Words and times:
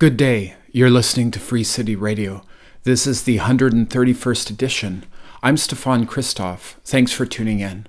Good 0.00 0.16
day. 0.16 0.56
You're 0.72 0.90
listening 0.90 1.30
to 1.30 1.38
Free 1.38 1.62
City 1.62 1.94
Radio. 1.94 2.42
This 2.82 3.06
is 3.06 3.22
the 3.22 3.38
131st 3.38 4.50
edition. 4.50 5.04
I'm 5.40 5.56
Stefan 5.56 6.04
Christoff. 6.04 6.74
Thanks 6.84 7.12
for 7.12 7.24
tuning 7.24 7.60
in. 7.60 7.86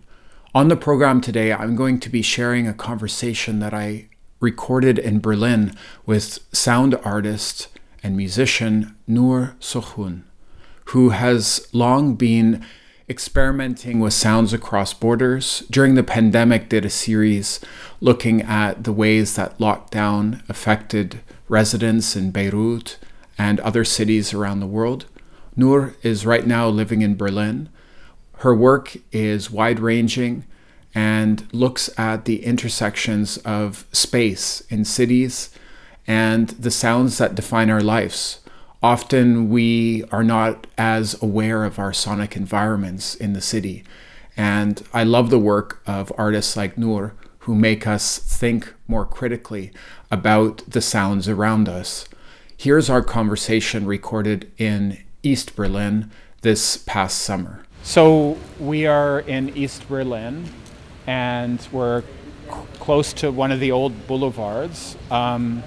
On 0.54 0.68
the 0.68 0.76
program 0.76 1.20
today, 1.20 1.52
I'm 1.52 1.76
going 1.76 1.99
to 2.02 2.10
be 2.10 2.21
sharing 2.21 2.68
a 2.68 2.76
conversation 2.76 3.57
that 3.57 3.73
I 3.73 4.07
recorded 4.39 4.99
in 4.99 5.20
Berlin 5.20 5.76
with 6.05 6.41
sound 6.55 6.94
artist 7.04 7.70
and 8.04 8.16
musician 8.16 8.96
Noor 9.08 9.56
Sokhun, 9.60 10.26
who 10.90 11.10
has 11.10 11.68
long 11.74 12.14
been 12.14 12.64
experimenting 13.08 14.00
with 14.00 14.14
sounds 14.14 14.54
across 14.54 14.94
borders. 14.94 15.64
During 15.70 15.96
the 15.96 16.04
pandemic, 16.04 16.70
did 16.70 16.86
a 16.86 16.90
series 16.90 17.60
looking 18.02 18.42
at 18.42 18.84
the 18.84 18.94
ways 18.94 19.36
that 19.36 19.58
lockdown 19.60 20.48
affected 20.50 21.22
residents 21.48 22.16
in 22.16 22.32
Beirut 22.32 22.98
and 23.38 23.60
other 23.60 23.84
cities 23.84 24.34
around 24.34 24.60
the 24.60 24.68
world. 24.68 25.05
Noor 25.55 25.96
is 26.02 26.26
right 26.26 26.46
now 26.46 26.68
living 26.68 27.02
in 27.02 27.16
Berlin. 27.16 27.70
Her 28.40 28.55
work 28.55 28.98
is 29.12 29.52
wide 29.52 29.80
ranging 29.80 30.46
and 30.94 31.48
looks 31.54 31.90
at 31.98 32.26
the 32.26 32.44
intersections 32.44 33.38
of 33.40 33.85
space 33.91 34.62
in 34.70 34.85
cities 34.85 35.52
and 36.08 36.49
the 36.49 36.72
sounds 36.72 37.18
that 37.18 37.35
define 37.35 37.70
our 37.70 37.82
lives 37.82 38.40
often 38.85 39.49
we 39.49 40.03
are 40.12 40.23
not 40.23 40.67
as 40.77 41.20
aware 41.20 41.63
of 41.63 41.80
our 41.80 41.91
sonic 41.91 42.35
environments 42.35 43.16
in 43.16 43.34
the 43.34 43.41
city. 43.41 43.84
And 44.38 44.84
I 44.93 45.03
love 45.03 45.31
the 45.31 45.39
work 45.39 45.81
of 45.88 46.13
artists 46.20 46.55
like 46.55 46.77
Noor 46.77 47.16
who 47.40 47.55
make 47.55 47.88
us 47.88 48.20
think 48.20 48.76
more 48.88 49.03
critically 49.03 49.71
about 50.12 50.62
the 50.67 50.81
sounds 50.81 51.27
around 51.27 51.67
us. 51.67 52.07
Here's 52.55 52.88
our 52.88 53.02
conversation 53.02 53.88
recorded 53.88 54.52
in 54.59 54.99
East 55.23 55.55
Berlin 55.55 56.12
this 56.41 56.77
past 56.77 57.23
summer. 57.23 57.65
So 57.82 58.38
we 58.60 58.85
are 58.85 59.21
in 59.21 59.49
East 59.57 59.90
Berlin 59.90 60.45
and 61.07 61.67
we're 61.71 62.01
c- 62.01 62.07
close 62.79 63.13
to 63.13 63.32
one 63.32 63.51
of 63.51 63.60
the 63.60 63.71
old 63.71 64.06
boulevards. 64.06 64.95
Um, 65.09 65.63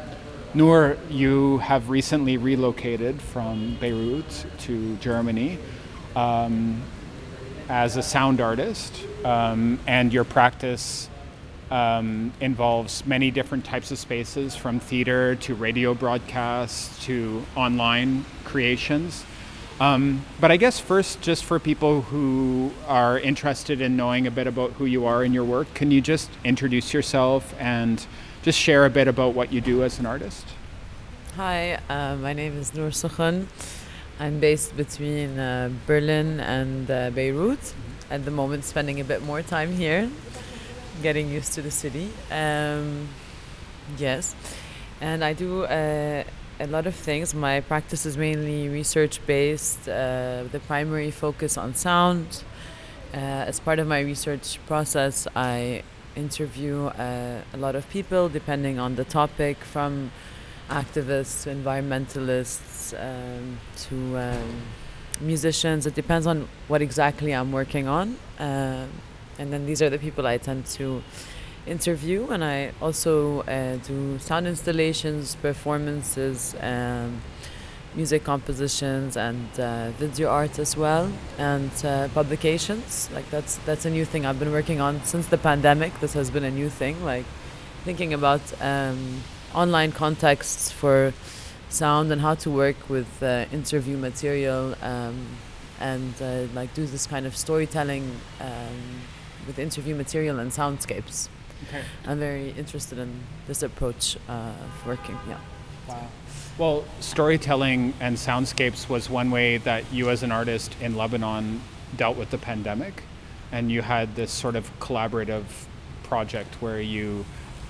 Noor, 0.59 0.97
you 1.09 1.59
have 1.59 1.89
recently 1.89 2.37
relocated 2.37 3.23
from 3.23 3.77
Beirut 3.81 4.45
to 4.59 4.97
Germany 4.97 5.56
um, 6.17 6.83
as 7.69 7.97
a 7.97 8.03
sound 8.03 8.41
artist, 8.41 8.92
um, 9.25 9.78
and 9.87 10.12
your 10.12 10.25
practice 10.25 11.09
um, 11.70 12.33
involves 12.41 13.06
many 13.06 13.31
different 13.31 13.65
types 13.67 13.92
of 13.92 14.00
spaces 14.00 14.56
from 14.56 14.81
theater 14.81 15.37
to 15.37 15.55
radio 15.55 15.95
broadcasts 15.95 17.05
to 17.05 17.47
online 17.55 18.25
creations. 18.43 19.25
Um, 19.78 20.25
but 20.41 20.50
I 20.50 20.56
guess 20.56 20.81
first, 20.81 21.20
just 21.20 21.45
for 21.45 21.61
people 21.61 22.03
who 22.03 22.72
are 22.89 23.17
interested 23.17 23.81
in 23.81 23.97
knowing 23.97 24.27
a 24.27 24.33
bit 24.33 24.48
about 24.48 24.72
who 24.72 24.87
you 24.87 25.06
are 25.06 25.22
and 25.22 25.33
your 25.33 25.45
work, 25.45 25.72
can 25.75 25.93
you 25.93 26.00
just 26.00 26.28
introduce 26.43 26.93
yourself 26.93 27.55
and 27.61 28.05
just 28.49 28.59
share 28.59 28.87
a 28.87 28.91
bit 28.91 29.07
about 29.09 29.35
what 29.35 29.53
you 29.53 29.61
do 29.61 29.85
as 29.85 29.99
an 29.99 30.07
artist? 30.07 30.47
Hi, 31.37 31.79
uh, 31.91 32.17
my 32.17 32.33
name 32.33 32.57
is 32.57 32.73
Noor 32.73 32.89
Sokhun. 32.89 33.45
I'm 34.19 34.41
based 34.41 34.75
between 34.75 35.39
uh, 35.39 35.69
Berlin 35.87 36.41
and 36.41 36.91
uh, 36.91 37.11
Beirut. 37.11 37.75
At 38.11 38.25
the 38.25 38.31
moment, 38.31 38.65
spending 38.65 39.01
a 39.01 39.05
bit 39.05 39.23
more 39.23 39.43
time 39.43 39.73
here, 39.75 40.09
getting 41.03 41.29
used 41.29 41.53
to 41.57 41.61
the 41.61 41.71
city. 41.71 42.09
Um, 42.31 43.09
yes, 43.99 44.35
and 45.03 45.23
I 45.23 45.35
do 45.35 45.65
uh, 45.65 46.25
a 46.59 46.67
lot 46.69 46.87
of 46.87 46.95
things. 46.95 47.35
My 47.35 47.61
practice 47.61 48.07
is 48.07 48.17
mainly 48.17 48.71
research 48.71 49.21
based, 49.27 49.87
uh, 49.91 50.41
with 50.45 50.55
a 50.55 50.61
primary 50.67 51.11
focus 51.11 51.59
on 51.59 51.75
sound. 51.75 52.45
Uh, 53.12 53.51
as 53.51 53.61
part 53.61 53.78
of 53.78 53.87
my 53.87 54.01
research 54.01 54.59
process, 54.67 55.28
I 55.37 55.83
interview 56.19 56.87
uh, 56.87 57.41
a 57.53 57.56
lot 57.56 57.75
of 57.77 57.89
people 57.91 58.29
depending 58.29 58.79
on 58.79 58.97
the 58.97 59.05
topic 59.05 59.56
from 59.75 60.11
activists 60.69 61.45
to 61.45 61.51
environmentalists 61.51 62.93
um, 63.09 63.59
to 63.77 64.19
um, 64.19 64.62
musicians. 65.21 65.87
It 65.87 65.95
depends 65.95 66.27
on 66.27 66.49
what 66.69 66.83
exactly 66.83 67.33
i'm 67.33 67.53
working 67.53 67.89
on 67.89 68.17
uh, 68.39 68.87
and 69.39 69.53
then 69.53 69.67
these 69.67 69.81
are 69.83 69.91
the 69.91 69.99
people 69.99 70.27
i 70.27 70.37
tend 70.39 70.67
to 70.67 71.03
interview 71.67 72.28
and 72.31 72.45
i 72.45 72.73
also 72.81 73.41
uh, 73.43 73.77
do 73.77 74.19
sound 74.19 74.47
installations 74.47 75.34
performances 75.37 76.55
um, 76.61 77.21
music 77.98 78.22
compositions 78.32 79.16
and 79.16 79.48
uh, 79.59 79.91
video 80.04 80.28
art 80.41 80.54
as 80.64 80.72
well 80.76 81.04
and 81.53 81.72
uh, 81.84 82.06
publications 82.20 83.09
like 83.16 83.28
that's 83.34 83.53
that's 83.69 83.84
a 83.91 83.92
new 83.98 84.04
thing 84.12 84.22
i've 84.26 84.38
been 84.44 84.53
working 84.60 84.81
on 84.86 84.92
since 85.12 85.26
the 85.34 85.41
pandemic 85.50 85.92
this 86.04 86.12
has 86.20 86.28
been 86.31 86.44
a 86.53 86.54
new 86.60 86.69
thing 86.81 86.94
like 87.12 87.26
thinking 87.84 88.10
about 88.20 88.41
um, 88.62 88.98
online 89.62 89.91
contexts 89.91 90.70
for 90.81 91.12
sound 91.70 92.06
and 92.12 92.20
how 92.20 92.34
to 92.44 92.48
work 92.62 92.76
with 92.88 93.10
uh, 93.22 93.31
interview 93.60 93.97
material 94.09 94.62
um, 94.92 95.16
and 95.80 96.15
uh, 96.22 96.26
like 96.59 96.70
do 96.75 96.84
this 96.94 97.04
kind 97.15 97.26
of 97.26 97.36
storytelling 97.36 98.04
um, 98.41 98.78
with 99.47 99.59
interview 99.59 99.94
material 100.04 100.38
and 100.38 100.50
soundscapes 100.53 101.28
Okay. 101.69 101.82
i'm 102.06 102.20
very 102.20 102.50
interested 102.62 102.98
in 103.06 103.10
this 103.48 103.60
approach 103.65 104.04
uh, 104.28 104.66
of 104.66 104.86
working 104.86 105.19
yeah 105.28 105.41
Wow. 105.88 106.06
Well, 106.59 106.83
storytelling 106.99 107.95
and 108.01 108.17
soundscapes 108.17 108.89
was 108.89 109.09
one 109.09 109.31
way 109.31 109.59
that 109.59 109.93
you, 109.93 110.11
as 110.11 110.25
an 110.25 110.33
artist 110.33 110.75
in 110.81 110.97
Lebanon, 110.97 111.61
dealt 111.97 112.17
with 112.17 112.31
the 112.31 112.39
pandemic. 112.39 113.05
And 113.53 113.71
you 113.71 113.81
had 113.81 114.17
this 114.17 114.33
sort 114.33 114.57
of 114.57 114.69
collaborative 114.81 115.45
project 116.03 116.61
where 116.61 116.81
you 116.81 117.25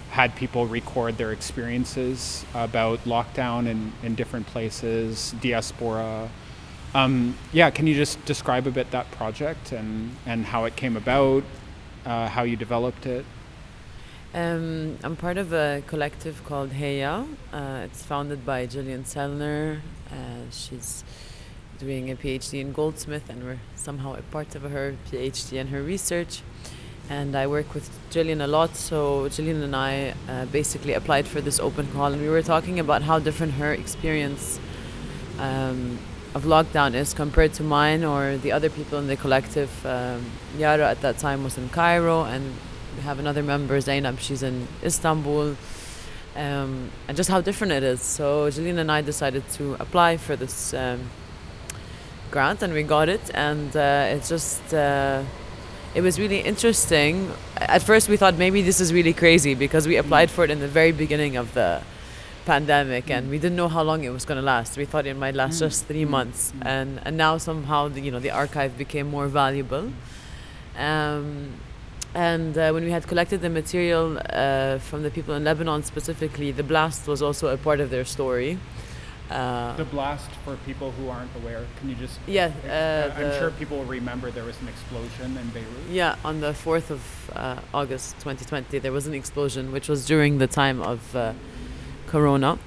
had 0.08 0.34
people 0.36 0.66
record 0.66 1.18
their 1.18 1.32
experiences 1.32 2.46
about 2.54 3.00
lockdown 3.00 3.66
in, 3.66 3.92
in 4.02 4.14
different 4.14 4.46
places, 4.46 5.34
diaspora. 5.42 6.30
Um, 6.94 7.36
yeah, 7.52 7.68
can 7.68 7.86
you 7.86 7.94
just 7.94 8.24
describe 8.24 8.66
a 8.66 8.70
bit 8.70 8.90
that 8.92 9.10
project 9.10 9.72
and, 9.72 10.16
and 10.24 10.46
how 10.46 10.64
it 10.64 10.76
came 10.76 10.96
about, 10.96 11.44
uh, 12.06 12.26
how 12.28 12.44
you 12.44 12.56
developed 12.56 13.04
it? 13.04 13.26
Um, 14.34 14.98
I'm 15.02 15.16
part 15.16 15.38
of 15.38 15.54
a 15.54 15.82
collective 15.86 16.44
called 16.44 16.70
Heya. 16.70 17.26
Uh, 17.50 17.80
it's 17.84 18.02
founded 18.02 18.44
by 18.44 18.66
Gillian 18.66 19.04
Sellner. 19.04 19.80
Uh, 20.10 20.50
she's 20.50 21.02
doing 21.78 22.10
a 22.10 22.14
PhD 22.14 22.60
in 22.60 22.72
Goldsmith, 22.72 23.30
and 23.30 23.42
we're 23.42 23.58
somehow 23.74 24.16
a 24.16 24.22
part 24.22 24.54
of 24.54 24.62
her 24.62 24.96
PhD 25.10 25.58
and 25.58 25.70
her 25.70 25.82
research. 25.82 26.42
And 27.08 27.34
I 27.34 27.46
work 27.46 27.72
with 27.72 27.88
Gillian 28.10 28.42
a 28.42 28.46
lot, 28.46 28.76
so 28.76 29.30
Gillian 29.30 29.62
and 29.62 29.74
I 29.74 30.12
uh, 30.28 30.44
basically 30.44 30.92
applied 30.92 31.26
for 31.26 31.40
this 31.40 31.58
open 31.58 31.86
call, 31.92 32.12
and 32.12 32.20
we 32.20 32.28
were 32.28 32.42
talking 32.42 32.78
about 32.78 33.00
how 33.00 33.18
different 33.18 33.54
her 33.54 33.72
experience 33.72 34.60
um, 35.38 35.98
of 36.34 36.44
lockdown 36.44 36.92
is 36.92 37.14
compared 37.14 37.54
to 37.54 37.62
mine 37.62 38.04
or 38.04 38.36
the 38.36 38.52
other 38.52 38.68
people 38.68 38.98
in 38.98 39.06
the 39.06 39.16
collective. 39.16 39.70
Um, 39.86 40.26
Yara 40.58 40.90
at 40.90 41.00
that 41.00 41.16
time 41.16 41.44
was 41.44 41.56
in 41.56 41.70
Cairo, 41.70 42.24
and 42.24 42.52
we 42.96 43.02
have 43.02 43.18
another 43.18 43.42
member, 43.42 43.80
Zainab, 43.80 44.18
she's 44.18 44.42
in 44.42 44.68
Istanbul. 44.82 45.56
Um, 46.36 46.90
and 47.08 47.16
just 47.16 47.28
how 47.28 47.40
different 47.40 47.72
it 47.72 47.82
is. 47.82 48.00
So 48.00 48.48
Gillian 48.50 48.78
and 48.78 48.92
I 48.92 49.00
decided 49.02 49.48
to 49.54 49.74
apply 49.80 50.18
for 50.18 50.36
this 50.36 50.72
um, 50.72 51.10
grant, 52.30 52.62
and 52.62 52.72
we 52.72 52.84
got 52.84 53.08
it. 53.08 53.30
And 53.34 53.74
uh, 53.76 54.06
it's 54.14 54.28
just, 54.28 54.72
uh, 54.72 55.24
it 55.94 56.00
was 56.00 56.18
really 56.18 56.40
interesting. 56.40 57.32
At 57.56 57.82
first, 57.82 58.08
we 58.08 58.16
thought 58.16 58.36
maybe 58.36 58.62
this 58.62 58.80
is 58.80 58.92
really 58.92 59.12
crazy 59.12 59.54
because 59.54 59.88
we 59.88 59.96
applied 59.96 60.30
for 60.30 60.44
it 60.44 60.50
in 60.50 60.60
the 60.60 60.68
very 60.68 60.92
beginning 60.92 61.36
of 61.36 61.54
the 61.54 61.82
pandemic, 62.48 63.10
and 63.10 63.28
we 63.30 63.38
didn't 63.38 63.56
know 63.56 63.68
how 63.68 63.82
long 63.82 64.04
it 64.04 64.10
was 64.10 64.24
going 64.24 64.40
to 64.40 64.44
last. 64.44 64.76
We 64.76 64.86
thought 64.86 65.06
it 65.06 65.16
might 65.16 65.34
last 65.34 65.58
just 65.58 65.86
three 65.86 66.04
months, 66.04 66.52
and 66.62 67.00
and 67.04 67.16
now 67.16 67.36
somehow 67.38 67.88
the, 67.88 68.00
you 68.00 68.10
know 68.10 68.20
the 68.20 68.30
archive 68.30 68.78
became 68.78 69.08
more 69.08 69.28
valuable. 69.28 69.92
Um, 70.78 71.54
and 72.14 72.56
uh, 72.56 72.70
when 72.72 72.84
we 72.84 72.90
had 72.90 73.06
collected 73.06 73.40
the 73.40 73.50
material 73.50 74.18
uh, 74.30 74.78
from 74.78 75.02
the 75.02 75.10
people 75.10 75.34
in 75.34 75.44
Lebanon 75.44 75.82
specifically, 75.82 76.52
the 76.52 76.62
blast 76.62 77.06
was 77.06 77.22
also 77.22 77.48
a 77.48 77.56
part 77.56 77.80
of 77.80 77.90
their 77.90 78.04
story. 78.04 78.58
Uh, 79.30 79.76
The 79.76 79.84
blast, 79.84 80.30
for 80.42 80.56
people 80.64 80.90
who 80.92 81.10
aren't 81.10 81.30
aware, 81.36 81.66
can 81.78 81.90
you 81.90 81.94
just 81.96 82.18
yeah, 82.26 82.46
Uh, 82.64 83.12
I'm 83.14 83.22
the- 83.28 83.38
sure 83.38 83.50
people 83.50 83.76
will 83.78 83.84
remember 84.00 84.30
there 84.30 84.44
was 84.46 84.58
an 84.62 84.68
explosion 84.68 85.36
in 85.36 85.48
Beirut. 85.50 85.68
Yeah, 85.90 86.14
on 86.24 86.40
the 86.40 86.52
4th 86.54 86.90
of 86.90 87.02
uh, 87.36 87.56
August 87.74 88.16
2020, 88.20 88.78
there 88.78 88.92
was 88.92 89.06
an 89.06 89.12
explosion, 89.14 89.70
which 89.70 89.86
was 89.88 90.06
during 90.06 90.38
the 90.38 90.46
time 90.46 90.80
of 90.80 91.14
uh, 91.14 91.34
Corona, 92.06 92.58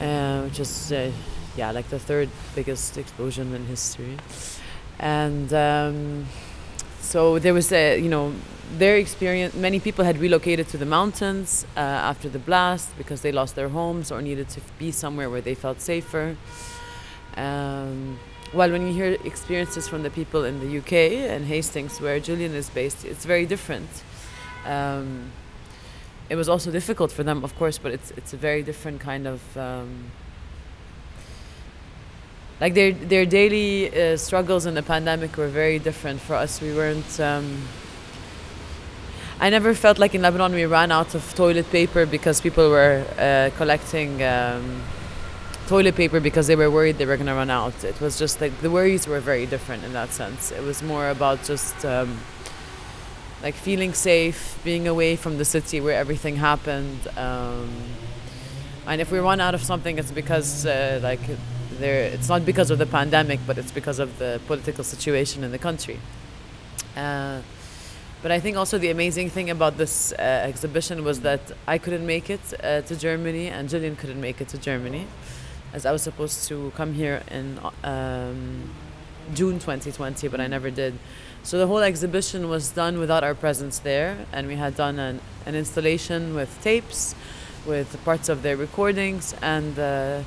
uh, 0.00 0.42
which 0.42 0.58
is, 0.58 0.90
uh, 0.92 1.12
yeah, 1.56 1.70
like 1.70 1.88
the 1.90 1.98
third 2.00 2.28
biggest 2.56 2.98
explosion 2.98 3.54
in 3.54 3.66
history. 3.66 4.16
And 4.98 5.52
um, 5.52 6.26
so 7.06 7.38
there 7.38 7.54
was 7.54 7.70
a 7.72 7.98
you 8.00 8.08
know 8.08 8.32
their 8.78 8.96
experience 8.96 9.54
many 9.54 9.78
people 9.78 10.04
had 10.04 10.18
relocated 10.18 10.66
to 10.68 10.76
the 10.76 10.84
mountains 10.84 11.64
uh, 11.76 11.80
after 11.80 12.28
the 12.28 12.38
blast 12.40 12.88
because 12.98 13.20
they 13.20 13.30
lost 13.30 13.54
their 13.54 13.68
homes 13.68 14.10
or 14.10 14.20
needed 14.20 14.48
to 14.48 14.60
be 14.78 14.90
somewhere 14.90 15.30
where 15.30 15.40
they 15.40 15.54
felt 15.54 15.80
safer. 15.80 16.36
Um, 17.36 18.18
while 18.52 18.70
when 18.70 18.86
you 18.86 18.92
hear 18.92 19.16
experiences 19.24 19.86
from 19.88 20.02
the 20.02 20.10
people 20.10 20.44
in 20.44 20.58
the 20.60 20.78
uk 20.78 20.92
and 20.92 21.44
hastings 21.44 22.00
where 22.00 22.18
gillian 22.18 22.54
is 22.54 22.70
based 22.70 23.04
it's 23.04 23.24
very 23.24 23.46
different. 23.46 23.90
Um, 24.64 25.30
it 26.28 26.34
was 26.34 26.48
also 26.48 26.72
difficult 26.72 27.12
for 27.12 27.22
them 27.22 27.44
of 27.44 27.54
course 27.56 27.78
but 27.78 27.92
it's 27.92 28.10
it's 28.16 28.32
a 28.32 28.36
very 28.36 28.62
different 28.64 29.00
kind 29.00 29.28
of 29.28 29.40
um, 29.56 30.10
like 32.60 32.74
their 32.74 32.92
their 32.92 33.26
daily 33.26 33.90
uh, 33.92 34.16
struggles 34.16 34.66
in 34.66 34.74
the 34.74 34.82
pandemic 34.82 35.36
were 35.36 35.48
very 35.48 35.78
different 35.78 36.20
for 36.20 36.34
us. 36.34 36.60
We 36.60 36.74
weren't. 36.74 37.20
Um, 37.20 37.68
I 39.38 39.50
never 39.50 39.74
felt 39.74 39.98
like 39.98 40.14
in 40.14 40.22
Lebanon 40.22 40.54
we 40.54 40.64
ran 40.64 40.90
out 40.90 41.14
of 41.14 41.34
toilet 41.34 41.70
paper 41.70 42.06
because 42.06 42.40
people 42.40 42.70
were 42.70 43.04
uh, 43.18 43.50
collecting 43.58 44.22
um, 44.22 44.82
toilet 45.66 45.94
paper 45.94 46.20
because 46.20 46.46
they 46.46 46.56
were 46.56 46.70
worried 46.70 46.96
they 46.96 47.04
were 47.04 47.18
going 47.18 47.26
to 47.26 47.34
run 47.34 47.50
out. 47.50 47.84
It 47.84 48.00
was 48.00 48.18
just 48.18 48.40
like 48.40 48.58
the 48.62 48.70
worries 48.70 49.06
were 49.06 49.20
very 49.20 49.44
different 49.44 49.84
in 49.84 49.92
that 49.92 50.10
sense. 50.10 50.52
It 50.52 50.62
was 50.62 50.82
more 50.82 51.10
about 51.10 51.44
just 51.44 51.84
um, 51.84 52.18
like 53.42 53.54
feeling 53.54 53.92
safe, 53.92 54.58
being 54.64 54.88
away 54.88 55.16
from 55.16 55.36
the 55.36 55.44
city 55.44 55.82
where 55.82 55.94
everything 55.94 56.36
happened. 56.36 57.06
Um, 57.18 57.68
and 58.86 59.02
if 59.02 59.12
we 59.12 59.18
run 59.18 59.40
out 59.40 59.54
of 59.54 59.62
something, 59.62 59.98
it's 59.98 60.12
because 60.12 60.64
uh, 60.64 61.00
like 61.02 61.20
there 61.78 62.04
it's 62.04 62.28
not 62.28 62.44
because 62.44 62.70
of 62.70 62.78
the 62.78 62.86
pandemic 62.86 63.40
but 63.46 63.58
it's 63.58 63.72
because 63.72 63.98
of 63.98 64.18
the 64.18 64.40
political 64.46 64.84
situation 64.84 65.44
in 65.44 65.52
the 65.52 65.58
country. 65.58 65.98
Uh, 66.96 67.40
but 68.22 68.32
I 68.32 68.40
think 68.40 68.56
also 68.56 68.78
the 68.78 68.90
amazing 68.90 69.30
thing 69.30 69.50
about 69.50 69.76
this 69.76 70.12
uh, 70.12 70.22
exhibition 70.22 71.04
was 71.04 71.20
that 71.20 71.40
I 71.66 71.78
couldn't 71.78 72.06
make 72.06 72.30
it 72.30 72.40
uh, 72.62 72.80
to 72.82 72.96
Germany 72.96 73.48
and 73.48 73.68
Gillian 73.68 73.96
couldn't 73.96 74.20
make 74.20 74.40
it 74.40 74.48
to 74.48 74.58
Germany 74.58 75.06
as 75.72 75.84
I 75.84 75.92
was 75.92 76.02
supposed 76.02 76.48
to 76.48 76.72
come 76.74 76.94
here 76.94 77.22
in 77.30 77.60
um, 77.84 78.70
June 79.34 79.58
2020 79.58 80.28
but 80.28 80.40
I 80.40 80.46
never 80.46 80.70
did. 80.70 80.98
So 81.42 81.58
the 81.58 81.66
whole 81.66 81.78
exhibition 81.78 82.48
was 82.48 82.70
done 82.70 82.98
without 82.98 83.22
our 83.22 83.34
presence 83.34 83.78
there 83.78 84.26
and 84.32 84.48
we 84.48 84.56
had 84.56 84.74
done 84.76 84.98
an, 84.98 85.20
an 85.44 85.54
installation 85.54 86.34
with 86.34 86.60
tapes 86.62 87.14
with 87.66 88.02
parts 88.04 88.28
of 88.28 88.42
their 88.42 88.56
recordings 88.56 89.34
and 89.42 89.78
uh, 89.78 90.22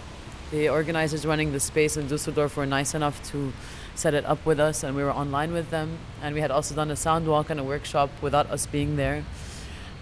the 0.52 0.70
organizers 0.70 1.26
running 1.26 1.52
the 1.52 1.60
space 1.60 1.98
in 1.98 2.08
Dusseldorf 2.08 2.58
were 2.58 2.66
nice 2.66 2.96
enough 2.96 3.22
to 3.32 3.54
set 3.96 4.14
it 4.14 4.26
up 4.26 4.46
with 4.46 4.60
us, 4.60 4.84
and 4.84 4.96
we 4.96 5.04
were 5.04 5.12
online 5.12 5.54
with 5.54 5.70
them. 5.70 5.98
And 6.22 6.34
we 6.34 6.42
had 6.42 6.52
also 6.52 6.74
done 6.74 6.90
a 6.90 6.96
sound 6.96 7.28
walk 7.28 7.50
and 7.50 7.60
a 7.60 7.64
workshop 7.64 8.10
without 8.22 8.50
us 8.50 8.66
being 8.66 8.96
there. 8.96 9.24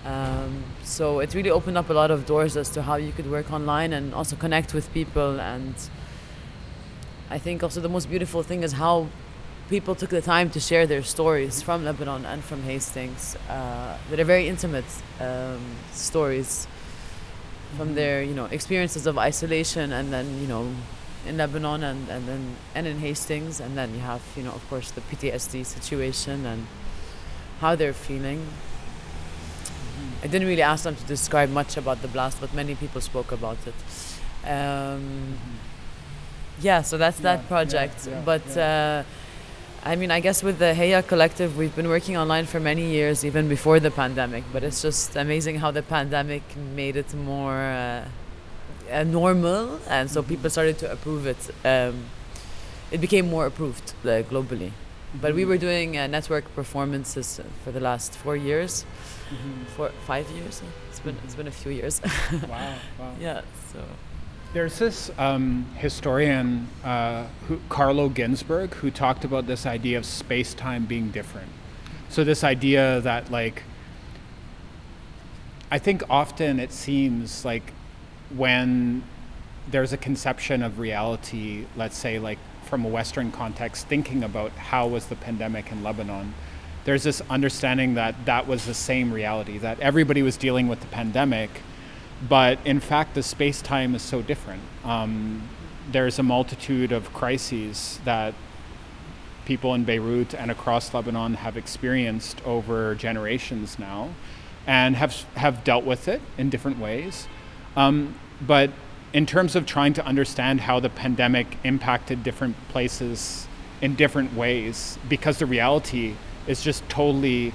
Um, 0.06 0.64
so 0.84 1.20
it 1.20 1.34
really 1.34 1.50
opened 1.50 1.78
up 1.78 1.90
a 1.90 1.94
lot 1.94 2.12
of 2.12 2.26
doors 2.26 2.56
as 2.56 2.70
to 2.70 2.82
how 2.82 2.96
you 2.96 3.12
could 3.12 3.30
work 3.30 3.52
online 3.52 3.92
and 3.92 4.14
also 4.14 4.36
connect 4.36 4.74
with 4.74 4.92
people. 4.94 5.40
And 5.40 5.76
I 7.30 7.40
think 7.40 7.64
also 7.64 7.82
the 7.82 7.90
most 7.90 8.10
beautiful 8.10 8.42
thing 8.44 8.64
is 8.64 8.74
how 8.74 9.08
people 9.70 9.96
took 9.96 10.12
the 10.12 10.22
time 10.22 10.50
to 10.52 10.62
share 10.62 10.88
their 10.88 11.04
stories 11.04 11.62
from 11.62 11.84
Lebanon 11.84 12.26
and 12.26 12.42
from 12.42 12.64
Hastings 12.64 13.36
uh, 13.50 13.98
that 14.10 14.20
are 14.20 14.24
very 14.24 14.48
intimate 14.48 14.86
um, 15.20 15.60
stories 15.92 16.68
from 17.76 17.96
their 17.96 18.24
you 18.24 18.34
know 18.34 18.46
experiences 18.46 19.06
of 19.08 19.18
isolation 19.18 19.92
and 19.92 20.14
then 20.14 20.40
you 20.40 20.48
know 20.48 20.72
in 21.26 21.38
Lebanon 21.38 21.84
and, 21.84 22.08
and 22.10 22.28
then 22.28 22.56
and 22.74 22.88
in 22.88 23.00
Hastings 23.00 23.60
and 23.60 23.78
then 23.78 23.94
you 23.94 24.00
have 24.00 24.22
you 24.36 24.44
know 24.44 24.52
of 24.52 24.68
course 24.70 24.92
the 24.92 25.02
PTSD 25.02 25.66
situation 25.66 26.46
and 26.46 26.68
how 27.60 27.76
they're 27.76 27.94
feeling. 27.94 28.40
Mm-hmm. 28.40 30.24
I 30.24 30.28
didn't 30.28 30.48
really 30.48 30.62
ask 30.62 30.84
them 30.84 30.96
to 30.96 31.04
describe 31.06 31.50
much 31.50 31.76
about 31.76 32.02
the 32.02 32.08
blast, 32.08 32.40
but 32.40 32.54
many 32.54 32.76
people 32.76 33.02
spoke 33.02 33.32
about 33.32 33.58
it. 33.66 33.74
Um, 34.46 34.52
mm-hmm. 34.52 35.56
yeah, 36.62 36.82
so 36.84 36.98
that's 36.98 37.20
yeah, 37.20 37.36
that 37.36 37.48
project. 37.48 38.06
Yeah, 38.06 38.14
yeah, 38.14 38.22
but 38.24 38.58
uh, 38.58 39.04
I 39.88 39.96
mean, 39.96 40.12
I 40.12 40.20
guess 40.20 40.44
with 40.44 40.60
the 40.60 40.74
Heya 40.74 41.08
Collective, 41.08 41.56
we've 41.56 41.74
been 41.74 41.88
working 41.88 42.18
online 42.18 42.46
for 42.46 42.60
many 42.60 42.92
years, 42.92 43.24
even 43.24 43.48
before 43.48 43.80
the 43.80 43.90
pandemic. 43.90 44.44
But 44.52 44.62
it's 44.66 44.82
just 44.82 45.16
amazing 45.16 45.60
how 45.60 45.72
the 45.72 45.82
pandemic 45.82 46.44
made 46.76 46.98
it 46.98 47.14
more 47.14 47.56
uh, 47.56 48.04
uh, 48.92 49.04
normal, 49.06 49.80
and 49.88 50.12
so 50.12 50.22
people 50.22 50.50
started 50.50 50.78
to 50.80 50.92
approve 50.92 51.26
it. 51.26 51.38
Um, 51.64 52.04
it 52.92 53.00
became 53.00 53.30
more 53.30 53.46
approved 53.46 53.94
uh, 54.04 54.24
globally. 54.30 54.72
But 55.22 55.34
we 55.34 55.46
were 55.46 55.58
doing 55.58 55.98
uh, 55.98 56.08
network 56.08 56.54
performances 56.54 57.40
for 57.64 57.72
the 57.72 57.80
last 57.80 58.14
four 58.14 58.36
years, 58.36 58.84
mm-hmm. 58.84 59.64
four 59.78 59.92
five 60.06 60.30
years. 60.32 60.62
It's 60.90 61.00
been 61.00 61.16
it's 61.24 61.36
been 61.36 61.48
a 61.48 61.58
few 61.64 61.72
years. 61.72 62.02
wow! 62.50 62.76
Wow! 63.00 63.14
Yeah. 63.22 63.42
So. 63.72 63.80
There's 64.58 64.80
this 64.80 65.12
um, 65.20 65.68
historian, 65.76 66.68
uh, 66.84 67.28
who, 67.48 67.60
Carlo 67.70 68.10
Ginzburg, 68.10 68.74
who 68.74 68.90
talked 68.90 69.24
about 69.24 69.46
this 69.46 69.68
idea 69.68 70.00
of 70.00 70.04
space 70.04 70.56
time 70.56 70.86
being 70.86 71.12
different. 71.12 71.52
So, 72.10 72.24
this 72.24 72.44
idea 72.44 73.00
that, 73.02 73.30
like, 73.30 73.62
I 75.70 75.78
think 75.78 76.02
often 76.10 76.60
it 76.60 76.72
seems 76.72 77.46
like 77.46 77.72
when 78.36 79.04
there's 79.70 79.94
a 79.94 79.98
conception 79.98 80.64
of 80.64 80.80
reality, 80.80 81.68
let's 81.76 81.96
say, 81.96 82.18
like 82.18 82.40
from 82.64 82.84
a 82.84 82.90
Western 82.90 83.32
context, 83.32 83.86
thinking 83.86 84.24
about 84.24 84.52
how 84.54 84.88
was 84.88 85.06
the 85.06 85.18
pandemic 85.18 85.72
in 85.72 85.84
Lebanon, 85.84 86.34
there's 86.84 87.04
this 87.04 87.22
understanding 87.30 87.94
that 87.94 88.26
that 88.26 88.48
was 88.48 88.66
the 88.66 88.74
same 88.74 89.14
reality, 89.14 89.60
that 89.60 89.80
everybody 89.82 90.24
was 90.24 90.36
dealing 90.36 90.68
with 90.68 90.80
the 90.80 90.88
pandemic 90.88 91.62
but 92.28 92.60
in 92.66 92.80
fact, 92.80 93.16
the 93.16 93.24
space 93.24 93.62
time 93.62 93.96
is 93.96 94.02
so 94.02 94.22
different. 94.22 94.62
Um, 94.84 95.44
there's 95.92 96.20
a 96.20 96.24
multitude 96.24 96.92
of 96.92 97.14
crises 97.14 98.00
that 98.06 98.34
people 99.46 99.74
in 99.74 99.86
Beirut 99.86 100.34
and 100.34 100.52
across 100.52 100.94
Lebanon 100.94 101.36
have 101.36 101.56
experienced 101.56 102.42
over 102.46 102.96
generations 102.96 103.80
now 103.80 104.10
and 104.66 104.96
have, 104.98 105.24
have 105.36 105.64
dealt 105.64 105.86
with 105.86 106.08
it 106.08 106.22
in 106.38 106.50
different 106.50 106.80
ways. 106.80 107.28
Um, 107.78 108.16
but 108.42 108.72
in 109.14 109.26
terms 109.26 109.56
of 109.56 109.66
trying 109.66 109.94
to 109.94 110.06
understand 110.06 110.62
how 110.62 110.82
the 110.82 110.90
pandemic 110.90 111.58
impacted 111.64 112.24
different 112.24 112.56
places 112.68 113.48
in 113.82 113.96
different 113.96 114.34
ways, 114.34 114.98
because 115.08 115.38
the 115.38 115.46
reality 115.46 116.16
is 116.46 116.62
just 116.62 116.88
totally 116.90 117.54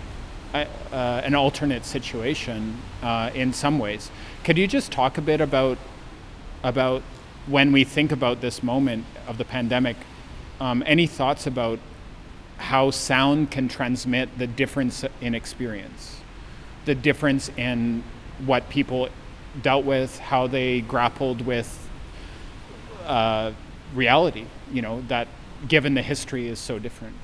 uh, 0.55 1.23
an 1.25 1.35
alternate 1.35 1.85
situation 1.85 2.79
uh, 3.03 3.31
in 3.35 3.53
some 3.53 3.79
ways. 3.79 4.11
Could 4.45 4.59
you 4.59 4.67
just 4.67 4.93
talk 4.93 5.19
a 5.19 5.23
bit 5.23 5.41
about 5.41 5.79
about 6.63 7.03
when 7.47 7.73
we 7.73 7.83
think 7.83 8.13
about 8.13 8.41
this 8.41 8.63
moment 8.63 9.05
of 9.27 9.39
the 9.39 9.45
pandemic? 9.45 9.97
Um, 10.61 10.83
any 10.87 11.07
thoughts 11.07 11.47
about 11.47 11.81
how 12.59 12.91
sound 12.91 13.51
can 13.51 13.69
transmit 13.69 14.39
the 14.39 14.47
difference 14.47 15.05
in 15.21 15.35
experience, 15.35 16.21
the 16.85 16.95
difference 16.95 17.51
in 17.57 18.05
what 18.45 18.69
people 18.69 19.09
dealt 19.61 19.85
with, 19.85 20.19
how 20.19 20.47
they 20.47 20.81
grappled 20.81 21.41
with 21.45 21.89
uh, 23.05 23.53
reality. 23.95 24.47
You 24.73 24.83
know 24.83 25.03
that 25.09 25.29
given 25.69 25.95
the 25.95 26.03
history 26.03 26.49
is 26.49 26.59
so 26.59 26.79
different. 26.79 27.17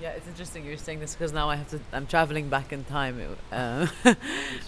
Yeah, 0.00 0.10
it's 0.10 0.26
interesting 0.28 0.66
you're 0.66 0.76
saying 0.76 1.00
this 1.00 1.14
because 1.14 1.32
now 1.32 1.48
I 1.48 1.56
have 1.56 1.68
to. 1.70 1.80
I'm 1.92 2.06
traveling 2.06 2.50
back 2.50 2.70
in 2.72 2.84
time. 2.84 3.18
Uh, 3.50 3.86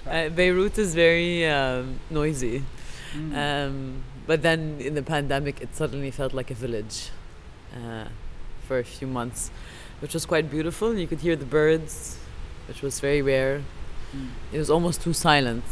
uh, 0.07 0.29
Beirut 0.31 0.79
is 0.79 0.95
very 0.95 1.47
um, 1.47 2.01
noisy, 2.09 2.65
mm. 3.13 3.37
um, 3.37 4.03
but 4.27 4.41
then 4.41 4.79
in 4.81 4.95
the 4.95 5.03
pandemic, 5.03 5.61
it 5.61 5.77
suddenly 5.77 6.11
felt 6.11 6.33
like 6.33 6.51
a 6.51 6.55
village 6.55 7.11
uh, 7.77 8.07
for 8.67 8.79
a 8.79 8.85
few 8.85 9.07
months, 9.07 9.51
which 10.01 10.15
was 10.15 10.25
quite 10.25 10.51
beautiful. 10.51 10.95
You 10.95 11.07
could 11.07 11.21
hear 11.21 11.37
the 11.37 11.45
birds, 11.45 12.19
which 12.67 12.81
was 12.81 12.99
very 12.99 13.21
rare. 13.21 13.63
Mm. 14.17 14.29
It 14.53 14.59
was 14.59 14.71
almost 14.71 15.03
too 15.03 15.13
silent. 15.13 15.65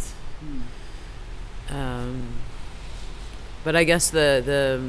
Mm. 0.44 1.75
Um, 1.75 2.28
but 3.64 3.75
I 3.75 3.84
guess 3.84 4.10
the 4.10 4.42
the 4.44 4.82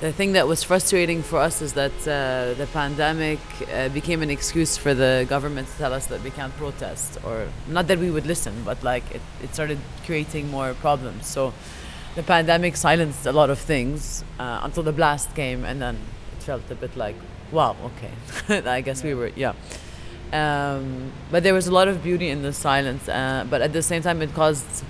the 0.00 0.12
thing 0.12 0.32
that 0.32 0.48
was 0.48 0.62
frustrating 0.62 1.22
for 1.22 1.38
us 1.38 1.60
is 1.60 1.74
that 1.74 1.92
uh, 2.02 2.54
the 2.54 2.66
pandemic 2.72 3.38
uh, 3.70 3.90
became 3.90 4.22
an 4.22 4.30
excuse 4.30 4.78
for 4.78 4.94
the 4.94 5.26
government 5.28 5.68
to 5.68 5.76
tell 5.76 5.92
us 5.92 6.06
that 6.06 6.22
we 6.22 6.30
can't 6.30 6.56
protest, 6.56 7.18
or 7.22 7.46
not 7.68 7.86
that 7.88 7.98
we 7.98 8.10
would 8.10 8.26
listen, 8.26 8.54
but 8.64 8.82
like 8.82 9.04
it, 9.14 9.20
it 9.42 9.52
started 9.52 9.78
creating 10.06 10.50
more 10.50 10.72
problems. 10.74 11.26
So 11.26 11.52
the 12.14 12.22
pandemic 12.22 12.76
silenced 12.76 13.26
a 13.26 13.32
lot 13.32 13.50
of 13.50 13.58
things 13.58 14.24
uh, 14.38 14.60
until 14.62 14.82
the 14.82 14.92
blast 14.92 15.34
came, 15.34 15.64
and 15.64 15.82
then 15.82 15.98
it 16.32 16.42
felt 16.44 16.70
a 16.70 16.74
bit 16.74 16.96
like, 16.96 17.16
wow, 17.52 17.76
okay, 17.84 18.62
I 18.66 18.80
guess 18.80 19.04
we 19.04 19.12
were, 19.12 19.30
yeah. 19.36 19.52
Um, 20.32 21.12
but 21.30 21.42
there 21.42 21.52
was 21.52 21.66
a 21.66 21.72
lot 21.72 21.88
of 21.88 22.02
beauty 22.02 22.30
in 22.30 22.40
the 22.40 22.54
silence, 22.54 23.06
uh, 23.06 23.44
but 23.50 23.60
at 23.60 23.74
the 23.74 23.82
same 23.82 24.00
time, 24.00 24.22
it 24.22 24.32
caused 24.32 24.82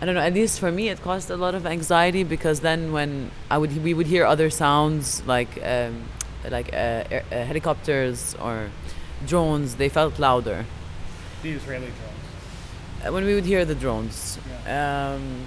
I 0.00 0.06
don't 0.06 0.14
know. 0.14 0.22
At 0.22 0.32
least 0.32 0.60
for 0.60 0.72
me, 0.72 0.88
it 0.88 1.02
caused 1.02 1.30
a 1.30 1.36
lot 1.36 1.54
of 1.54 1.66
anxiety 1.66 2.24
because 2.24 2.60
then 2.60 2.90
when 2.90 3.30
I 3.50 3.58
would 3.58 3.84
we 3.84 3.92
would 3.92 4.06
hear 4.06 4.24
other 4.24 4.48
sounds 4.48 5.22
like 5.26 5.62
um, 5.62 6.04
like 6.48 6.72
uh, 6.72 7.04
air, 7.10 7.24
uh, 7.30 7.44
helicopters 7.44 8.34
or 8.40 8.70
drones, 9.26 9.76
they 9.76 9.90
felt 9.90 10.18
louder. 10.18 10.64
The 11.42 11.50
Israeli 11.52 11.92
drones. 11.98 13.06
Uh, 13.06 13.12
when 13.12 13.24
we 13.24 13.34
would 13.34 13.44
hear 13.44 13.64
the 13.64 13.74
drones. 13.74 14.38
Um, 14.66 15.44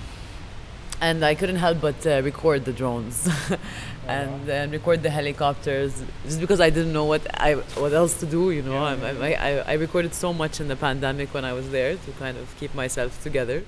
and 1.01 1.25
I 1.25 1.35
couldn't 1.35 1.57
help 1.57 1.81
but 1.81 2.05
uh, 2.05 2.21
record 2.23 2.63
the 2.63 2.71
drones 2.71 3.27
and 4.07 4.49
uh, 4.49 4.67
record 4.71 5.03
the 5.03 5.09
helicopters 5.09 6.01
just 6.23 6.39
because 6.39 6.61
I 6.61 6.69
didn't 6.69 6.93
know 6.93 7.05
what 7.05 7.23
I 7.41 7.55
what 7.83 7.93
else 7.93 8.19
to 8.21 8.25
do. 8.25 8.51
You 8.51 8.61
know, 8.61 8.73
Yeah, 8.73 9.17
I, 9.21 9.33
I, 9.33 9.49
I 9.71 9.73
recorded 9.73 10.13
so 10.13 10.31
much 10.31 10.61
in 10.61 10.67
the 10.67 10.75
pandemic 10.75 11.33
when 11.33 11.43
I 11.43 11.53
was 11.53 11.71
there 11.71 11.97
to 11.97 12.11
kind 12.19 12.37
of 12.37 12.55
keep 12.59 12.73
myself 12.73 13.21
together. 13.21 13.63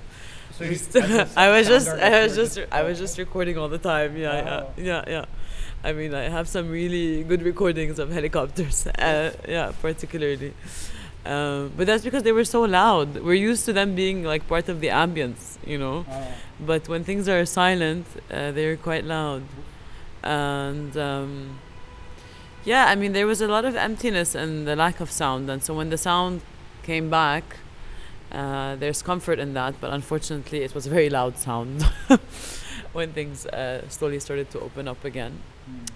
So 0.58 0.64
Just- 0.64 0.96
I 1.36 1.50
was 1.50 1.66
just 1.66 1.88
I 1.88 2.22
was 2.22 2.34
just 2.34 2.58
I 2.72 2.82
was 2.82 2.98
just 2.98 3.18
recording 3.18 3.58
all 3.58 3.68
the 3.68 3.78
time. 3.78 4.16
Yeah, 4.16 4.42
Wow. 4.42 4.72
yeah, 4.76 4.84
yeah, 4.84 5.04
yeah. 5.08 5.24
I 5.84 5.92
mean, 5.92 6.14
I 6.14 6.28
have 6.28 6.48
some 6.48 6.70
really 6.70 7.22
good 7.24 7.42
recordings 7.42 7.98
of 7.98 8.10
helicopters. 8.10 8.86
Uh, 8.98 9.30
yeah, 9.48 9.72
particularly. 9.82 10.54
Um, 11.26 11.72
but 11.76 11.86
that's 11.86 12.04
because 12.04 12.22
they 12.22 12.32
were 12.32 12.44
so 12.44 12.62
loud. 12.62 13.08
We're 13.22 13.34
used 13.50 13.64
to 13.66 13.72
them 13.72 13.94
being 13.94 14.22
like 14.24 14.46
part 14.48 14.68
of 14.68 14.80
the 14.80 14.88
ambience, 14.88 15.58
you 15.66 15.76
know. 15.78 16.04
But 16.60 16.88
when 16.88 17.04
things 17.04 17.28
are 17.28 17.44
silent, 17.44 18.06
uh, 18.30 18.52
they're 18.52 18.76
quite 18.76 19.04
loud. 19.04 19.42
And 20.22 20.96
um, 20.96 21.58
yeah, 22.64 22.86
I 22.86 22.94
mean, 22.94 23.12
there 23.12 23.26
was 23.26 23.40
a 23.40 23.48
lot 23.48 23.64
of 23.64 23.76
emptiness 23.76 24.34
and 24.34 24.66
the 24.66 24.76
lack 24.76 25.00
of 25.00 25.10
sound. 25.10 25.50
And 25.50 25.62
so 25.62 25.74
when 25.74 25.90
the 25.90 25.98
sound 25.98 26.40
came 26.82 27.10
back, 27.10 27.44
uh, 28.36 28.76
there's 28.76 29.02
comfort 29.02 29.38
in 29.38 29.54
that. 29.54 29.80
But 29.80 29.92
unfortunately, 29.92 30.62
it 30.62 30.74
was 30.74 30.86
a 30.86 30.90
very 30.90 31.08
loud 31.08 31.38
sound 31.38 31.82
when 32.92 33.12
things 33.12 33.46
uh, 33.46 33.88
slowly 33.88 34.20
started 34.20 34.50
to 34.50 34.60
open 34.60 34.86
up 34.86 35.04
again. 35.04 35.40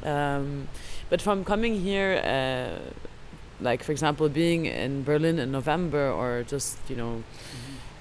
Um, 0.02 0.68
but 1.10 1.20
from 1.20 1.44
coming 1.44 1.80
here, 1.80 2.20
uh, 2.24 2.80
like 3.60 3.84
for 3.84 3.92
example, 3.92 4.28
being 4.28 4.66
in 4.66 5.04
Berlin 5.04 5.38
in 5.38 5.52
November, 5.52 6.10
or 6.10 6.44
just 6.48 6.78
you 6.88 6.96
know, 6.96 7.22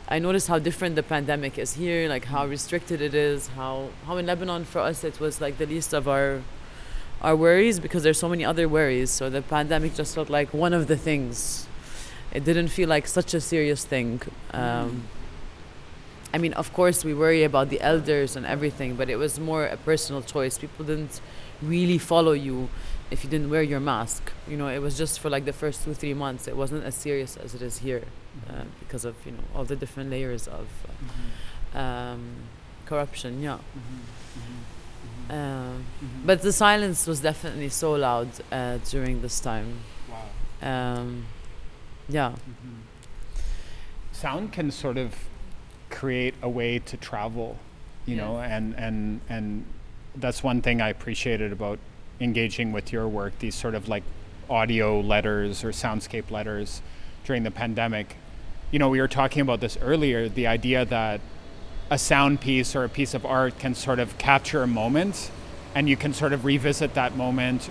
I 0.07 0.19
noticed 0.19 0.47
how 0.47 0.57
different 0.57 0.95
the 0.95 1.03
pandemic 1.03 1.59
is 1.59 1.73
here, 1.73 2.07
like 2.07 2.25
how 2.25 2.45
restricted 2.47 3.01
it 3.01 3.13
is, 3.13 3.47
how 3.49 3.89
how 4.05 4.17
in 4.17 4.25
Lebanon 4.25 4.63
for 4.63 4.79
us 4.79 5.03
it 5.03 5.19
was 5.19 5.41
like 5.41 5.57
the 5.57 5.65
least 5.65 5.93
of 5.93 6.07
our 6.07 6.41
our 7.21 7.35
worries 7.35 7.79
because 7.79 8.03
there's 8.03 8.17
so 8.17 8.29
many 8.29 8.45
other 8.45 8.69
worries. 8.69 9.11
So 9.11 9.29
the 9.29 9.41
pandemic 9.41 9.95
just 9.95 10.15
felt 10.15 10.29
like 10.29 10.53
one 10.53 10.73
of 10.73 10.87
the 10.87 10.97
things. 10.97 11.68
It 12.31 12.43
didn't 12.45 12.67
feel 12.69 12.89
like 12.89 13.07
such 13.07 13.33
a 13.33 13.41
serious 13.41 13.83
thing. 13.85 14.21
Um, 14.51 15.03
I 16.33 16.37
mean, 16.37 16.53
of 16.53 16.71
course, 16.73 17.03
we 17.03 17.13
worry 17.13 17.43
about 17.43 17.69
the 17.69 17.81
elders 17.81 18.35
and 18.35 18.45
everything, 18.45 18.95
but 18.95 19.09
it 19.09 19.15
was 19.15 19.39
more 19.39 19.65
a 19.65 19.77
personal 19.77 20.21
choice. 20.21 20.57
People 20.59 20.85
didn't 20.85 21.21
really 21.61 21.97
follow 21.97 22.33
you 22.33 22.69
if 23.09 23.23
you 23.23 23.29
didn't 23.29 23.49
wear 23.49 23.63
your 23.63 23.79
mask. 23.79 24.31
You 24.47 24.55
know, 24.55 24.67
it 24.67 24.79
was 24.79 24.95
just 24.95 25.19
for 25.19 25.29
like 25.29 25.45
the 25.45 25.53
first 25.53 25.83
two, 25.83 25.95
three 25.95 26.13
months. 26.13 26.47
It 26.47 26.55
wasn't 26.55 26.83
as 26.83 26.93
serious 26.93 27.35
as 27.35 27.55
it 27.55 27.63
is 27.63 27.79
here 27.79 28.03
uh, 28.47 28.63
because 28.79 29.05
of, 29.05 29.15
you 29.25 29.31
know, 29.31 29.43
all 29.55 29.65
the 29.65 29.75
different 29.75 30.11
layers 30.11 30.47
of 30.47 30.67
uh, 31.73 31.79
um, 31.79 32.35
corruption. 32.85 33.41
Yeah. 33.41 33.57
Um, 35.31 35.85
but 36.25 36.41
the 36.41 36.51
silence 36.51 37.07
was 37.07 37.21
definitely 37.21 37.69
so 37.69 37.93
loud 37.93 38.29
uh, 38.51 38.77
during 38.89 39.21
this 39.21 39.39
time. 39.39 39.79
wow. 40.09 40.97
Um, 40.97 41.25
yeah. 42.09 42.33
Sound 44.11 44.51
can 44.51 44.71
sort 44.71 44.97
of 44.97 45.15
create 45.89 46.33
a 46.41 46.49
way 46.49 46.79
to 46.79 46.97
travel, 46.97 47.57
you 48.05 48.15
Yeah. 48.15 48.25
know, 48.25 48.39
and 48.41 48.73
and 48.75 49.21
and 49.29 49.65
that's 50.15 50.43
one 50.43 50.61
thing 50.61 50.81
I 50.81 50.89
appreciated 50.89 51.51
about 51.51 51.79
engaging 52.19 52.71
with 52.71 52.91
your 52.91 53.07
work. 53.07 53.39
These 53.39 53.55
sort 53.55 53.75
of 53.75 53.87
like 53.87 54.03
audio 54.49 54.99
letters 54.99 55.63
or 55.63 55.69
soundscape 55.71 56.31
letters 56.31 56.81
during 57.23 57.43
the 57.43 57.51
pandemic. 57.51 58.15
You 58.71 58.79
know, 58.79 58.89
we 58.89 58.99
were 58.99 59.07
talking 59.07 59.41
about 59.41 59.61
this 59.61 59.77
earlier. 59.81 60.27
The 60.27 60.47
idea 60.47 60.85
that 60.85 61.21
a 61.89 61.97
sound 61.97 62.41
piece 62.41 62.75
or 62.75 62.83
a 62.83 62.89
piece 62.89 63.13
of 63.13 63.25
art 63.25 63.57
can 63.57 63.73
sort 63.73 63.99
of 63.99 64.17
capture 64.17 64.61
a 64.63 64.67
moment, 64.67 65.31
and 65.73 65.87
you 65.87 65.95
can 65.95 66.13
sort 66.13 66.33
of 66.33 66.43
revisit 66.45 66.93
that 66.95 67.15
moment 67.15 67.69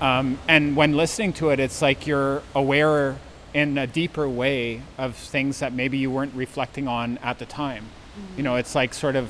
um, 0.00 0.38
and 0.46 0.76
when 0.76 0.92
listening 0.94 1.32
to 1.34 1.48
it, 1.50 1.58
it's 1.58 1.80
like 1.80 2.06
you're 2.06 2.42
aware 2.54 3.16
in 3.56 3.78
a 3.78 3.86
deeper 3.86 4.28
way 4.28 4.82
of 4.98 5.16
things 5.16 5.60
that 5.60 5.72
maybe 5.72 5.96
you 5.96 6.10
weren't 6.10 6.34
reflecting 6.34 6.86
on 6.86 7.16
at 7.22 7.38
the 7.38 7.46
time. 7.46 7.84
You 8.36 8.42
know, 8.42 8.56
it's 8.56 8.74
like 8.74 8.92
sort 8.94 9.16
of 9.16 9.28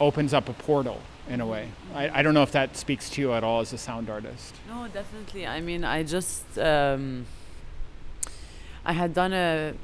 opens 0.00 0.32
up 0.32 0.48
a 0.48 0.52
portal 0.52 1.00
in 1.28 1.40
a 1.40 1.46
way. 1.46 1.68
I, 1.94 2.18
I 2.18 2.22
don't 2.22 2.34
know 2.34 2.42
if 2.44 2.52
that 2.52 2.76
speaks 2.76 3.10
to 3.10 3.20
you 3.20 3.32
at 3.32 3.42
all 3.42 3.60
as 3.60 3.72
a 3.72 3.78
sound 3.78 4.08
artist. 4.08 4.54
No, 4.68 4.86
definitely. 4.88 5.44
I 5.46 5.60
mean, 5.60 5.82
I 5.84 6.04
just 6.04 6.44
um, 6.58 7.26
I 8.84 8.92
had 8.92 9.12
done 9.12 9.32
a 9.32 9.74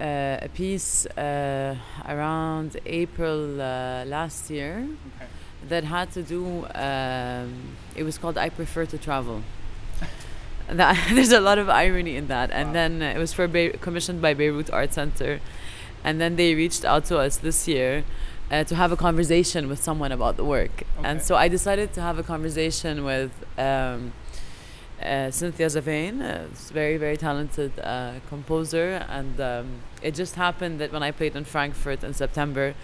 a, 0.00 0.38
a 0.42 0.48
piece 0.50 1.06
uh, 1.06 1.74
around 2.06 2.76
April 2.86 3.60
uh, 3.60 4.04
last 4.06 4.50
year 4.50 4.86
Okay. 5.16 5.26
that 5.70 5.84
had 5.84 6.10
to 6.12 6.22
do. 6.22 6.66
Um, 6.74 7.52
it 7.96 8.02
was 8.04 8.18
called 8.18 8.36
"I 8.38 8.48
Prefer 8.50 8.84
to 8.86 8.98
Travel." 8.98 9.42
That, 10.70 10.96
there's 11.14 11.32
a 11.32 11.40
lot 11.40 11.58
of 11.58 11.68
irony 11.68 12.16
in 12.16 12.28
that, 12.28 12.50
and 12.50 12.68
Wow. 12.68 12.72
then 12.74 13.02
it 13.02 13.18
was 13.18 13.32
for 13.32 13.48
Be- 13.48 13.70
commissioned 13.80 14.20
by 14.20 14.34
Beirut 14.34 14.70
Art 14.70 14.92
Center, 14.92 15.40
and 16.04 16.20
then 16.20 16.36
they 16.36 16.54
reached 16.54 16.84
out 16.84 17.04
to 17.06 17.18
us 17.18 17.36
this 17.38 17.66
year 17.66 18.04
uh, 18.50 18.64
to 18.64 18.74
have 18.74 18.92
a 18.92 18.96
conversation 18.96 19.68
with 19.68 19.82
someone 19.82 20.12
about 20.12 20.36
the 20.36 20.44
work, 20.44 20.84
and 21.02 21.22
so 21.22 21.36
I 21.36 21.48
decided 21.48 21.92
to 21.94 22.00
have 22.00 22.18
a 22.18 22.22
conversation 22.22 23.04
with. 23.04 23.30
Um, 23.58 24.12
uh, 25.00 25.30
Cynthia 25.30 25.66
Zaven, 25.68 26.20
a 26.20 26.48
very, 26.72 26.96
very 26.96 27.16
talented 27.16 27.70
uh, 27.78 28.14
composer. 28.28 29.06
And 29.08 29.40
um, 29.40 29.66
it 30.02 30.16
just 30.16 30.34
happened 30.34 30.80
that 30.80 30.92
when 30.92 31.04
I 31.04 31.12
played 31.12 31.36
in 31.36 31.44
Frankfurt 31.44 32.02
in 32.02 32.14
September, 32.14 32.74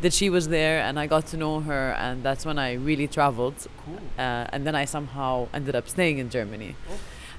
that 0.00 0.12
she 0.12 0.30
was 0.30 0.46
there 0.46 0.80
and 0.82 1.00
I 1.00 1.08
got 1.08 1.26
to 1.32 1.36
know 1.36 1.58
her. 1.62 1.90
And 1.98 2.22
that's 2.22 2.46
when 2.46 2.60
I 2.60 2.74
really 2.74 3.08
traveled. 3.08 3.66
Cool. 3.84 3.98
Uh, 4.16 4.46
and 4.52 4.64
then 4.64 4.76
I 4.76 4.84
somehow 4.84 5.48
ended 5.52 5.74
up 5.74 5.88
staying 5.88 6.18
in 6.18 6.30
Germany. 6.30 6.76
Oh. 6.88 6.92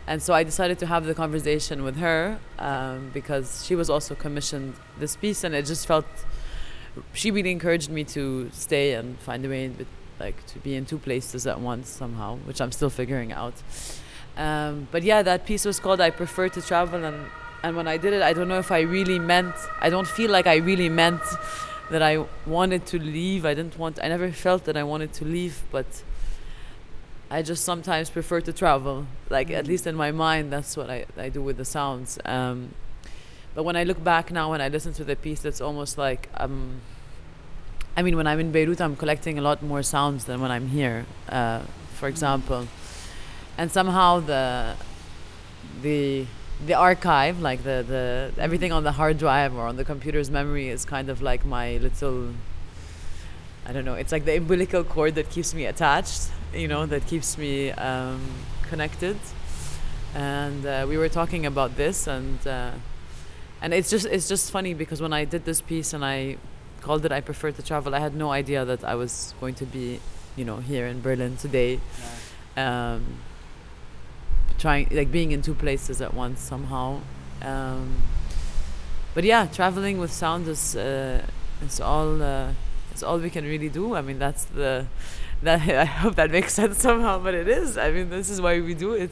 And 0.08 0.22
so 0.22 0.34
I 0.34 0.44
decided 0.44 0.78
to 0.80 0.86
have 0.86 1.06
the 1.06 1.16
conversation 1.16 1.84
with 1.84 1.98
her 1.98 2.40
um, 2.60 3.12
because 3.14 3.66
she 3.66 3.76
was 3.76 3.90
also 3.90 4.14
commissioned 4.16 4.76
this 5.00 5.16
piece. 5.16 5.44
And 5.44 5.56
it 5.56 5.66
just 5.66 5.88
felt, 5.88 6.06
she 7.14 7.32
really 7.32 7.52
encouraged 7.52 7.90
me 7.90 8.04
to 8.06 8.50
stay 8.54 8.94
and 8.94 9.18
find 9.20 9.44
a 9.46 9.50
way, 9.50 9.72
like, 10.20 10.46
to 10.48 10.60
be 10.60 10.76
in 10.76 10.86
two 10.86 11.00
places 11.00 11.48
at 11.48 11.60
once 11.60 11.90
somehow, 11.90 12.38
which 12.46 12.62
I'm 12.62 12.72
still 12.72 12.92
figuring 12.92 13.32
out. 13.32 13.56
Um, 14.38 14.88
but 14.92 15.04
yeah, 15.04 15.22
that 15.24 15.46
piece 15.46 15.66
was 15.66 15.80
called 15.80 16.02
"I 16.02 16.10
Prefer 16.10 16.50
to 16.50 16.62
Travel," 16.62 17.06
and 17.06 17.26
and 17.64 17.76
when 17.76 17.88
I 17.88 17.98
did 17.98 18.14
it, 18.14 18.22
I 18.22 18.34
don't 18.34 18.50
know 18.50 18.60
if 18.60 18.70
I 18.70 18.82
really 18.82 19.18
meant. 19.18 19.56
I 19.80 19.90
don't 19.90 20.08
feel 20.08 20.30
like 20.30 20.46
I 20.46 20.58
really 20.58 20.90
meant 20.90 21.22
that 21.90 22.02
I 22.02 22.26
wanted 22.46 22.86
to 22.88 23.00
leave. 23.00 23.46
I 23.46 23.54
didn't 23.54 23.80
want. 23.80 23.98
I 24.04 24.10
never 24.10 24.30
felt 24.32 24.66
that 24.66 24.76
I 24.76 24.84
wanted 24.84 25.14
to 25.14 25.26
leave, 25.26 25.64
but 25.72 25.86
I 27.38 27.42
just 27.52 27.64
sometimes 27.72 28.10
prefer 28.18 28.40
to 28.50 28.54
travel. 28.64 28.98
Like 29.30 29.48
at 29.60 29.64
Mm. 29.66 29.72
least 29.72 29.86
in 29.92 29.96
my 30.06 30.12
mind, 30.26 30.46
that's 30.54 30.74
what 30.80 30.90
I 30.98 31.00
I 31.26 31.28
do 31.38 31.42
with 31.48 31.58
the 31.62 31.66
sounds. 31.78 32.10
Um, 32.36 32.58
but 33.56 33.64
when 33.68 33.76
I 33.82 33.84
look 33.90 34.02
back 34.14 34.26
now, 34.40 34.46
when 34.54 34.62
I 34.66 34.70
listen 34.76 34.92
to 35.00 35.04
the 35.12 35.16
piece, 35.26 35.42
it's 35.50 35.62
almost 35.68 35.94
like 35.98 36.24
um. 36.44 36.60
I 37.98 38.02
mean, 38.06 38.16
when 38.20 38.28
I'm 38.32 38.40
in 38.46 38.52
Beirut, 38.56 38.80
I'm 38.86 38.96
collecting 39.04 39.36
a 39.40 39.42
lot 39.50 39.60
more 39.72 39.84
sounds 39.96 40.22
than 40.28 40.38
when 40.44 40.52
I'm 40.56 40.68
here. 40.80 40.98
Uh, 41.40 41.60
for 42.00 42.08
example, 42.14 42.62
and 43.60 43.68
somehow 43.72 44.10
the 44.32 44.44
the 45.86 46.26
the 46.68 46.74
archive 46.90 47.36
like 47.50 47.60
the 47.70 47.78
the 47.94 48.04
everything 48.48 48.72
on 48.78 48.84
the 48.84 48.92
hard 49.00 49.18
drive 49.26 49.52
or 49.60 49.66
on 49.72 49.76
the 49.82 49.84
computer's 49.94 50.30
memory 50.40 50.68
is 50.76 50.82
kind 50.86 51.08
of 51.14 51.18
like 51.30 51.42
my 51.58 51.68
little 51.86 52.20
i 53.66 53.74
don't 53.74 53.86
know 53.86 53.96
it's 53.96 54.12
like 54.12 54.26
the 54.26 54.38
umbilical 54.38 54.84
cord 54.84 55.16
that 55.16 55.30
keeps 55.30 55.54
me 55.54 55.66
attached 55.66 56.30
you 56.54 56.68
know 56.68 56.86
that 56.86 57.06
keeps 57.08 57.38
me 57.38 57.72
um, 57.72 58.22
connected. 58.70 59.18
And 60.14 60.66
uh, 60.66 60.86
we 60.88 60.98
were 60.98 61.10
talking 61.10 61.46
about 61.46 61.76
this 61.76 62.08
and 62.08 62.40
uh, 62.48 62.72
and 63.62 63.74
it's 63.74 63.90
just 63.90 64.06
it's 64.06 64.28
just 64.28 64.52
funny 64.52 64.74
because 64.74 65.02
when 65.02 65.14
i 65.14 65.26
did 65.26 65.44
this 65.46 65.60
piece 65.62 65.94
and 65.94 66.06
i 66.06 66.38
called 66.82 67.04
it 67.06 67.12
i 67.12 67.20
prefer 67.20 67.52
to 67.52 67.62
travel 67.62 67.96
i 67.96 68.00
had 68.00 68.16
no 68.16 68.32
idea 68.32 68.64
that 68.64 68.84
i 68.84 68.96
was 68.96 69.34
going 69.40 69.56
to 69.56 69.66
be 69.66 70.00
you 70.36 70.46
know 70.46 70.58
here 70.58 70.86
in 70.88 71.02
berlin 71.02 71.36
today. 71.38 71.80
Um, 72.58 73.02
trying 74.58 74.88
like 74.92 75.12
being 75.12 75.32
in 75.34 75.42
two 75.42 75.54
places 75.54 76.02
at 76.02 76.14
once 76.14 76.40
somehow. 76.40 77.02
Um, 77.42 78.02
but 79.14 79.24
yeah 79.26 79.48
traveling 79.48 79.98
with 79.98 80.12
sound 80.12 80.48
is 80.48 80.76
uh, 80.76 81.22
it's 81.62 81.82
all 81.82 82.22
uh, 82.22 82.52
it's 82.96 83.04
all 83.04 83.20
we 83.20 83.30
can 83.30 83.44
really 83.44 83.68
do. 83.68 83.94
I 83.94 84.02
mean 84.02 84.20
that's 84.20 84.46
the 84.46 84.86
that 85.44 85.60
i 85.86 85.88
hope 86.02 86.16
that 86.16 86.32
makes 86.32 86.54
sense 86.54 86.78
somehow 86.78 87.20
but 87.20 87.34
it 87.34 87.48
is. 87.48 87.78
I 87.78 87.92
mean 87.92 88.10
this 88.10 88.30
is 88.30 88.40
why 88.40 88.62
we 88.62 88.74
do 88.74 88.94
it. 88.94 89.12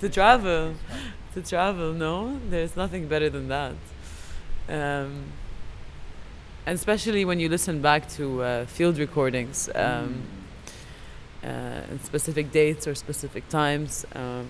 To 0.00 0.08
travel. 0.08 0.74
To 1.34 1.42
travel 1.42 1.92
no? 1.92 2.40
There's 2.48 2.74
nothing 2.74 3.06
better 3.06 3.28
than 3.28 3.48
that. 3.48 3.76
Um, 4.78 5.12
and 6.66 6.74
especially 6.74 7.24
when 7.26 7.38
you 7.38 7.48
listen 7.50 7.82
back 7.82 8.08
to 8.18 8.24
uh, 8.42 8.66
field 8.66 8.96
recordings 8.98 9.68
um, 9.74 10.22
uh, 11.44 11.90
and 11.90 12.00
specific 12.02 12.50
dates 12.50 12.86
or 12.86 12.94
specific 12.94 13.44
times. 13.48 14.06
Um, 14.14 14.46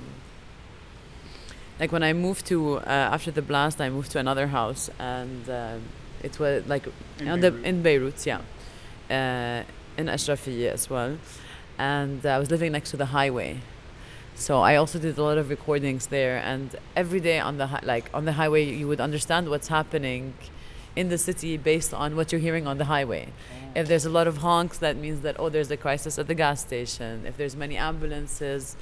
like 1.80 1.90
when 1.92 2.04
I 2.04 2.12
moved 2.12 2.47
to 2.47 2.78
uh, 2.78 3.14
after 3.16 3.30
the 3.32 3.42
blast, 3.42 3.80
I 3.80 3.88
moved 3.88 4.11
to 4.12 4.18
another 4.18 4.47
house, 4.58 4.90
and 4.99 5.44
um 5.49 5.80
it 6.23 6.38
was 6.40 6.66
like 6.66 6.85
In 7.20 7.28
on 7.28 7.40
the, 7.40 7.50
in 7.62 7.82
Beirut, 7.82 8.26
yeah, 8.26 8.40
uh, 9.10 9.62
in 9.96 10.06
Ashrafiyya 10.06 10.72
as 10.72 10.88
well, 10.90 11.18
and 11.78 12.24
uh, 12.24 12.30
I 12.30 12.38
was 12.38 12.50
living 12.50 12.72
next 12.72 12.90
to 12.90 12.96
the 12.96 13.06
highway. 13.06 13.60
So 14.34 14.60
I 14.60 14.76
also 14.76 14.98
did 15.00 15.18
a 15.18 15.22
lot 15.22 15.36
of 15.36 15.50
recordings 15.50 16.06
there, 16.06 16.38
and 16.38 16.74
every 16.94 17.20
day 17.20 17.40
on 17.40 17.58
the 17.58 17.66
hi- 17.66 17.80
like 17.82 18.08
on 18.14 18.24
the 18.24 18.32
highway, 18.32 18.64
you 18.64 18.86
would 18.86 19.00
understand 19.00 19.48
what's 19.50 19.68
happening 19.68 20.34
in 20.94 21.08
the 21.08 21.18
city 21.18 21.56
based 21.56 21.92
on 21.92 22.16
what 22.16 22.32
you're 22.32 22.40
hearing 22.40 22.66
on 22.66 22.78
the 22.78 22.84
highway. 22.84 23.28
If 23.74 23.88
there's 23.88 24.04
a 24.04 24.10
lot 24.10 24.26
of 24.26 24.38
honks, 24.38 24.78
that 24.78 24.96
means 24.96 25.20
that 25.22 25.36
oh, 25.38 25.48
there's 25.48 25.70
a 25.70 25.76
crisis 25.76 26.18
at 26.18 26.26
the 26.26 26.34
gas 26.34 26.60
station. 26.60 27.24
If 27.26 27.36
there's 27.36 27.56
many 27.56 27.76
ambulances, 27.76 28.76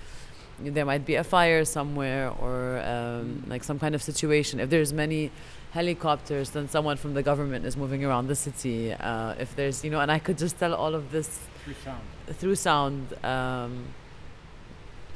there 0.58 0.84
might 0.84 1.04
be 1.04 1.16
a 1.16 1.24
fire 1.24 1.64
somewhere 1.64 2.30
or 2.30 2.78
um, 2.78 3.44
like 3.46 3.62
some 3.64 3.78
kind 3.78 3.94
of 3.94 4.02
situation. 4.02 4.60
If 4.60 4.70
there's 4.70 4.92
many 4.92 5.30
helicopters, 5.72 6.50
then 6.50 6.68
someone 6.68 6.96
from 6.96 7.14
the 7.14 7.22
government 7.22 7.64
is 7.66 7.76
moving 7.76 8.04
around 8.04 8.28
the 8.28 8.34
city. 8.34 8.92
Uh, 8.92 9.34
if 9.38 9.54
there's 9.56 9.84
you 9.84 9.90
know, 9.90 10.00
and 10.00 10.10
I 10.10 10.18
could 10.18 10.38
just 10.38 10.58
tell 10.58 10.74
all 10.74 10.94
of 10.94 11.10
this 11.12 11.40
Through 11.64 11.74
sound. 11.84 12.00
through 12.38 12.54
sound 12.54 13.24
um, 13.24 13.86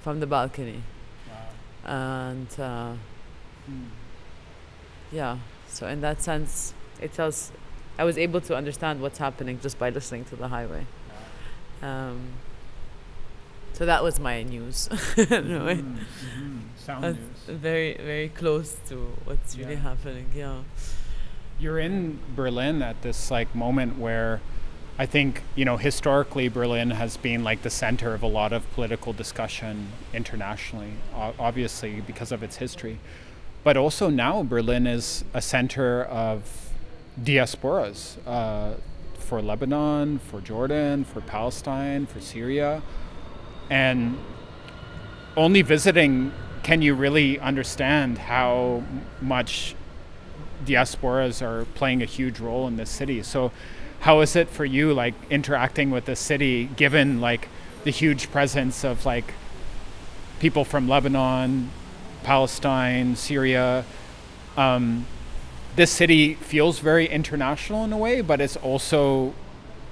from 0.03 0.21
the 0.21 0.27
balcony, 0.27 0.83
Wow. 1.29 2.35
and 2.37 2.61
uh, 2.61 2.93
Hmm. 3.67 3.85
yeah. 5.13 5.39
So 5.69 5.87
in 5.87 6.01
that 6.01 6.21
sense, 6.23 6.75
it 7.01 7.13
tells. 7.13 7.53
I 7.99 8.05
was 8.05 8.17
able 8.17 8.41
to 8.43 8.57
understand 8.57 9.01
what's 9.03 9.19
happening 9.19 9.61
just 9.61 9.79
by 9.79 9.91
listening 9.91 10.25
to 10.27 10.37
the 10.37 10.49
highway. 10.49 10.87
Um, 11.83 12.21
so 13.75 13.85
that 13.87 14.03
was 14.03 14.19
my 14.19 14.43
news. 14.43 14.89
way. 15.17 15.85
Sound 16.91 17.05
That's 17.05 17.17
news. 17.49 17.59
very, 17.61 17.95
very 17.95 18.29
close 18.31 18.77
to 18.89 18.97
what's 19.25 19.57
really 19.57 19.75
Yeah. 19.75 19.81
happening. 19.81 20.27
Yeah. 20.35 20.63
You're 21.61 21.79
in 21.79 22.19
Berlin 22.35 22.83
at 22.83 23.01
this 23.03 23.31
like 23.31 23.55
moment 23.55 23.99
where 23.99 24.41
I 24.99 25.07
think, 25.07 25.43
you 25.55 25.65
know, 25.65 25.77
historically 25.77 26.49
Berlin 26.49 26.91
has 26.91 27.17
been 27.17 27.45
like 27.45 27.63
the 27.63 27.71
center 27.71 28.13
of 28.13 28.23
a 28.23 28.27
lot 28.27 28.53
of 28.53 28.71
political 28.73 29.13
discussion 29.13 29.89
internationally, 30.13 30.93
obviously 31.39 32.01
because 32.01 32.33
of 32.33 32.43
its 32.43 32.57
history. 32.57 32.99
But 33.63 33.77
also 33.77 34.11
now 34.11 34.43
Berlin 34.43 34.87
is 34.87 35.25
a 35.33 35.41
center 35.41 36.05
of 36.05 36.71
diasporas 37.23 38.17
uh, 38.27 38.75
for 39.19 39.41
Lebanon, 39.41 40.19
for 40.19 40.41
Jordan, 40.41 41.05
for 41.05 41.21
Palestine, 41.21 42.07
for 42.07 42.21
Syria. 42.21 42.83
And 43.71 44.19
only 45.37 45.63
visiting 45.63 46.33
can 46.63 46.83
you 46.83 46.95
really 46.95 47.39
understand 47.39 48.19
how 48.19 48.83
much 49.21 49.75
diasporas 50.65 51.43
are 51.43 51.65
playing 51.75 52.03
a 52.03 52.07
huge 52.07 52.41
role 52.41 52.67
in 52.67 52.77
this 52.77 52.91
city. 52.91 53.23
So, 53.23 53.53
how 54.01 54.21
is 54.21 54.35
it 54.35 54.49
for 54.49 54.65
you, 54.65 54.95
like 54.95 55.15
interacting 55.29 55.91
with 55.91 56.07
the 56.07 56.17
city, 56.17 56.67
given 56.77 57.21
like 57.21 57.49
the 57.85 57.91
huge 57.91 58.31
presence 58.31 58.85
of 58.85 59.05
like 59.05 59.35
people 60.39 60.65
from 60.65 60.89
Lebanon, 60.89 61.71
Palestine, 62.23 63.17
Syria? 63.17 63.85
Um, 64.57 65.07
this 65.77 65.91
city 65.91 66.35
feels 66.35 66.81
very 66.81 67.07
international 67.07 67.85
in 67.85 67.93
a 67.93 67.99
way, 67.99 68.21
but 68.21 68.41
it's 68.41 68.57
also 68.57 69.35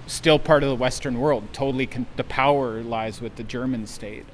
still 0.09 0.38
part 0.41 0.62
of 0.65 0.69
the 0.69 0.75
Western 0.75 1.21
world. 1.21 1.45
Totally, 1.53 1.87
con- 1.87 2.07
the 2.17 2.25
power 2.25 2.83
lies 2.83 3.21
with 3.21 3.37
the 3.37 3.45
German 3.45 3.87
state. 3.87 4.25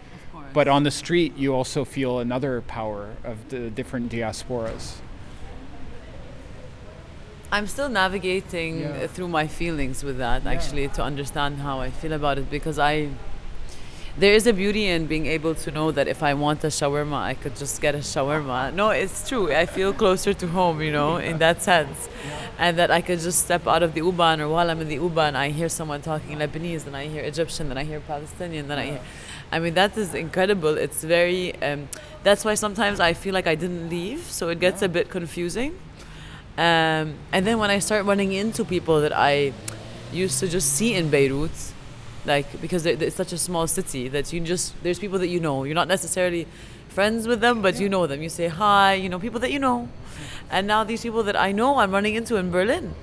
But 0.54 0.68
on 0.68 0.84
the 0.84 0.90
street, 0.90 1.36
you 1.36 1.52
also 1.52 1.84
feel 1.84 2.20
another 2.20 2.60
power 2.62 3.10
of 3.24 3.48
the 3.48 3.70
different 3.70 4.10
diasporas. 4.12 4.94
I'm 7.50 7.66
still 7.66 7.88
navigating 7.88 8.80
Yeah. 8.80 9.06
through 9.08 9.28
my 9.28 9.46
feelings 9.46 10.02
with 10.02 10.18
that 10.18 10.42
Yeah. 10.44 10.50
actually 10.52 10.88
to 10.88 11.02
understand 11.02 11.58
how 11.58 11.80
I 11.80 11.90
feel 11.90 12.12
about 12.12 12.38
it 12.38 12.50
because 12.50 12.78
I 12.78 13.08
there 14.16 14.32
is 14.32 14.46
a 14.46 14.52
beauty 14.52 14.86
in 14.86 15.06
being 15.06 15.26
able 15.26 15.56
to 15.56 15.70
know 15.72 15.90
that 15.90 16.06
if 16.06 16.22
I 16.22 16.34
want 16.34 16.62
a 16.62 16.68
shawarma 16.68 17.16
I 17.16 17.34
could 17.34 17.56
just 17.56 17.80
get 17.80 17.94
a 17.96 17.98
shawarma. 17.98 18.72
No, 18.72 18.90
it's 18.90 19.28
true. 19.28 19.52
I 19.52 19.66
feel 19.66 19.92
closer 19.92 20.32
to 20.32 20.46
home, 20.46 20.80
you 20.80 20.92
know, 20.92 21.16
in 21.16 21.38
that 21.38 21.62
sense. 21.62 22.08
And 22.56 22.78
that 22.78 22.92
I 22.92 23.00
could 23.00 23.18
just 23.18 23.42
step 23.42 23.66
out 23.66 23.82
of 23.82 23.94
the 23.94 24.00
U-Bahn 24.00 24.40
or 24.40 24.48
while 24.48 24.70
I'm 24.70 24.80
in 24.80 24.88
the 24.88 24.94
U-Bahn 24.94 25.34
I 25.34 25.50
hear 25.50 25.68
someone 25.68 26.00
talking 26.00 26.38
Lebanese, 26.38 26.84
then 26.84 26.94
I 26.94 27.06
hear 27.06 27.24
Egyptian, 27.24 27.68
then 27.68 27.78
I 27.78 27.82
hear 27.82 27.98
Palestinian, 28.00 28.68
then 28.68 28.78
I 28.78 28.86
hear 28.86 29.00
I 29.50 29.58
mean 29.58 29.74
that 29.74 29.96
is 29.98 30.14
incredible. 30.14 30.78
It's 30.78 31.02
very 31.02 31.60
um, 31.60 31.88
that's 32.22 32.44
why 32.44 32.54
sometimes 32.54 33.00
I 33.00 33.14
feel 33.14 33.34
like 33.34 33.48
I 33.48 33.56
didn't 33.56 33.90
leave, 33.90 34.20
so 34.20 34.48
it 34.48 34.60
gets 34.60 34.80
a 34.82 34.88
bit 34.88 35.10
confusing. 35.10 35.78
Um, 36.56 37.14
and 37.32 37.44
then 37.44 37.58
when 37.58 37.70
I 37.70 37.80
start 37.80 38.06
running 38.06 38.32
into 38.32 38.64
people 38.64 39.00
that 39.00 39.12
I 39.12 39.52
used 40.12 40.38
to 40.38 40.48
just 40.48 40.72
see 40.72 40.94
in 40.94 41.10
Beirut, 41.10 41.50
like 42.24 42.60
because 42.60 42.86
it's 42.86 43.16
such 43.16 43.32
a 43.32 43.38
small 43.38 43.66
city 43.66 44.08
that 44.08 44.32
you 44.32 44.40
just 44.40 44.74
there's 44.82 44.98
people 44.98 45.18
that 45.18 45.28
you 45.28 45.40
know. 45.40 45.64
You're 45.64 45.74
not 45.74 45.88
necessarily 45.88 46.46
friends 46.88 47.26
with 47.26 47.40
them, 47.40 47.62
but 47.62 47.80
you 47.80 47.88
know 47.88 48.06
them. 48.06 48.22
You 48.22 48.28
say 48.28 48.48
hi, 48.48 48.94
you 48.94 49.08
know 49.08 49.18
people 49.18 49.40
that 49.40 49.52
you 49.52 49.58
know. 49.58 49.88
And 50.50 50.66
now 50.66 50.84
these 50.84 51.02
people 51.02 51.22
that 51.24 51.36
I 51.36 51.52
know, 51.52 51.78
I'm 51.78 51.90
running 51.90 52.14
into 52.14 52.36
in 52.36 52.50
Berlin. 52.50 52.94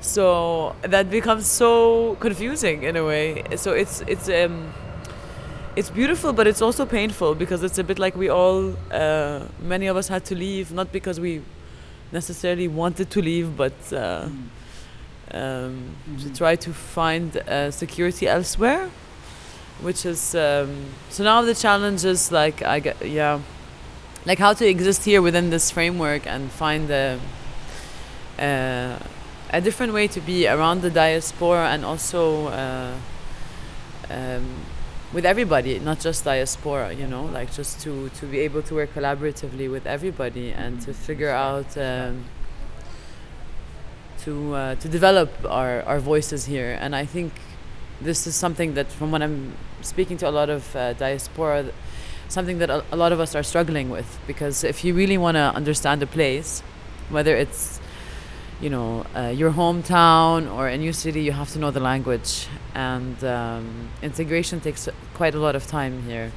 So 0.00 0.74
that 0.82 1.10
becomes 1.10 1.46
so 1.46 2.16
confusing 2.20 2.82
in 2.82 2.96
a 2.96 3.04
way. 3.04 3.44
So 3.56 3.72
it's 3.72 4.02
it's 4.06 4.28
um 4.28 4.72
it's 5.76 5.90
beautiful, 5.90 6.32
but 6.32 6.46
it's 6.46 6.62
also 6.62 6.86
painful 6.86 7.34
because 7.34 7.62
it's 7.64 7.78
a 7.78 7.84
bit 7.84 7.98
like 7.98 8.16
we 8.16 8.28
all, 8.28 8.74
uh, 8.92 9.40
many 9.60 9.86
of 9.86 9.96
us 9.96 10.06
had 10.08 10.24
to 10.26 10.34
leave, 10.34 10.70
not 10.72 10.92
because 10.92 11.18
we 11.18 11.42
necessarily 12.12 12.68
wanted 12.68 13.10
to 13.10 13.20
leave, 13.20 13.56
but 13.56 13.72
uh, 13.92 14.28
um, 15.32 15.96
to 16.20 16.32
try 16.34 16.56
to 16.56 16.72
find 16.72 17.36
uh, 17.36 17.70
security 17.70 18.28
elsewhere. 18.28 18.90
Which 19.80 20.06
is 20.06 20.34
um, 20.34 20.86
so 21.10 21.24
now 21.24 21.42
the 21.42 21.54
challenge 21.54 22.04
is 22.04 22.30
like 22.30 22.62
I 22.62 22.80
get 22.80 23.04
yeah, 23.04 23.40
like 24.24 24.38
how 24.38 24.52
to 24.52 24.66
exist 24.66 25.04
here 25.04 25.20
within 25.20 25.50
this 25.50 25.70
framework 25.70 26.26
and 26.26 26.50
find 26.50 26.90
a 26.90 27.20
uh, 28.38 28.98
a 29.50 29.60
different 29.60 29.92
way 29.92 30.06
to 30.08 30.20
be 30.20 30.46
around 30.46 30.82
the 30.82 30.90
diaspora 30.90 31.70
and 31.70 31.84
also. 31.84 32.46
Uh, 32.48 32.94
um, 34.10 34.44
with 35.14 35.24
everybody, 35.24 35.78
not 35.78 36.00
just 36.00 36.24
diaspora, 36.24 36.92
you 36.92 37.06
know, 37.06 37.24
like 37.26 37.52
just 37.54 37.80
to, 37.82 38.08
to 38.10 38.26
be 38.26 38.40
able 38.40 38.62
to 38.62 38.74
work 38.74 38.92
collaboratively 38.94 39.70
with 39.70 39.86
everybody 39.86 40.50
and 40.50 40.80
to 40.82 40.92
figure 40.92 41.30
out 41.30 41.78
um, 41.78 42.24
to 44.24 44.54
uh, 44.54 44.74
to 44.76 44.88
develop 44.88 45.30
our, 45.48 45.82
our 45.82 46.00
voices 46.00 46.46
here. 46.46 46.76
And 46.80 46.94
I 46.96 47.04
think 47.04 47.32
this 48.00 48.26
is 48.26 48.34
something 48.34 48.74
that, 48.74 48.90
from 48.90 49.10
when 49.10 49.22
I'm 49.22 49.52
speaking 49.82 50.16
to 50.18 50.28
a 50.28 50.30
lot 50.30 50.50
of 50.50 50.74
uh, 50.74 50.92
diaspora, 50.94 51.70
something 52.28 52.58
that 52.58 52.70
a, 52.70 52.84
a 52.90 52.96
lot 52.96 53.12
of 53.12 53.20
us 53.20 53.34
are 53.34 53.42
struggling 53.42 53.90
with. 53.90 54.18
Because 54.26 54.64
if 54.64 54.84
you 54.84 54.94
really 54.94 55.18
want 55.18 55.36
to 55.36 55.52
understand 55.54 56.02
a 56.02 56.06
place, 56.06 56.62
whether 57.10 57.36
it's 57.36 57.80
you 58.60 58.70
know 58.70 59.04
uh, 59.14 59.32
your 59.34 59.52
hometown 59.52 60.52
or 60.52 60.68
a 60.68 60.76
new 60.76 60.92
city, 60.92 61.22
you 61.22 61.32
have 61.32 61.50
to 61.52 61.58
know 61.58 61.70
the 61.70 61.80
language, 61.80 62.46
and 62.74 63.22
um, 63.24 63.88
integration 64.02 64.60
takes 64.60 64.88
quite 65.14 65.34
a 65.34 65.38
lot 65.38 65.54
of 65.54 65.66
time 65.66 66.02
here. 66.02 66.32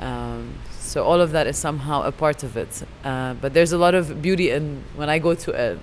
Um, 0.00 0.54
so 0.80 1.04
all 1.04 1.20
of 1.20 1.32
that 1.32 1.46
is 1.46 1.56
somehow 1.56 2.02
a 2.02 2.12
part 2.12 2.42
of 2.42 2.56
it. 2.56 2.82
Uh, 3.04 3.34
but 3.34 3.54
there's 3.54 3.72
a 3.72 3.78
lot 3.78 3.94
of 3.94 4.20
beauty 4.20 4.50
in 4.50 4.82
when 4.96 5.08
I 5.08 5.18
go 5.18 5.34
to 5.34 5.50
a, 5.52 5.78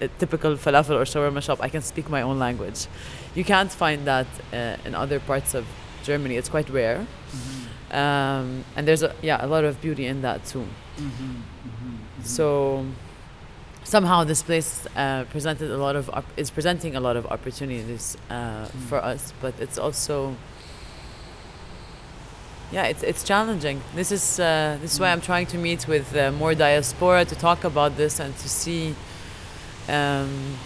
a 0.00 0.08
typical 0.08 0.56
falafel 0.56 0.96
or 1.00 1.04
shawarma 1.04 1.42
shop, 1.42 1.58
I 1.60 1.68
can 1.68 1.82
speak 1.82 2.08
my 2.08 2.22
own 2.22 2.38
language. 2.38 2.86
You 3.34 3.44
can't 3.44 3.70
find 3.72 4.06
that 4.06 4.26
uh, 4.52 4.76
in 4.86 4.94
other 4.94 5.20
parts 5.20 5.54
of 5.54 5.64
Germany. 6.04 6.36
It's 6.36 6.48
quite 6.48 6.68
rare. 6.70 7.06
Um, 7.90 8.64
and 8.74 8.86
there's 8.86 9.02
a, 9.02 9.14
yeah 9.22 9.44
a 9.44 9.46
lot 9.46 9.64
of 9.64 9.80
beauty 9.80 10.06
in 10.06 10.22
that 10.22 10.44
too. 10.44 10.66
So 12.24 12.84
somehow 13.84 14.24
this 14.24 14.42
place 14.42 14.86
uh, 14.96 15.24
presented 15.30 15.70
a 15.70 15.76
lot 15.78 15.94
of 15.96 16.10
op- 16.10 16.24
is 16.36 16.50
presenting 16.50 16.96
a 16.96 17.00
lot 17.00 17.16
of 17.16 17.26
opportunities 17.26 18.16
uh, 18.30 18.64
for 18.88 18.98
us, 18.98 19.32
but 19.40 19.54
it's 19.60 19.78
also 19.78 20.34
yeah 22.72 22.84
it's 22.90 23.02
it's 23.04 23.22
challenging. 23.22 23.80
This 23.94 24.10
is 24.10 24.40
uh, 24.40 24.78
this 24.82 24.92
is 24.94 25.00
why 25.00 25.12
I'm 25.12 25.20
trying 25.20 25.46
to 25.46 25.58
meet 25.58 25.86
with 25.86 26.14
uh, 26.16 26.32
more 26.32 26.54
diaspora 26.54 27.24
to 27.24 27.34
talk 27.36 27.64
about 27.64 27.96
this 27.96 28.20
and 28.20 28.36
to 28.38 28.48
see. 28.48 28.94
Um, 29.88 30.56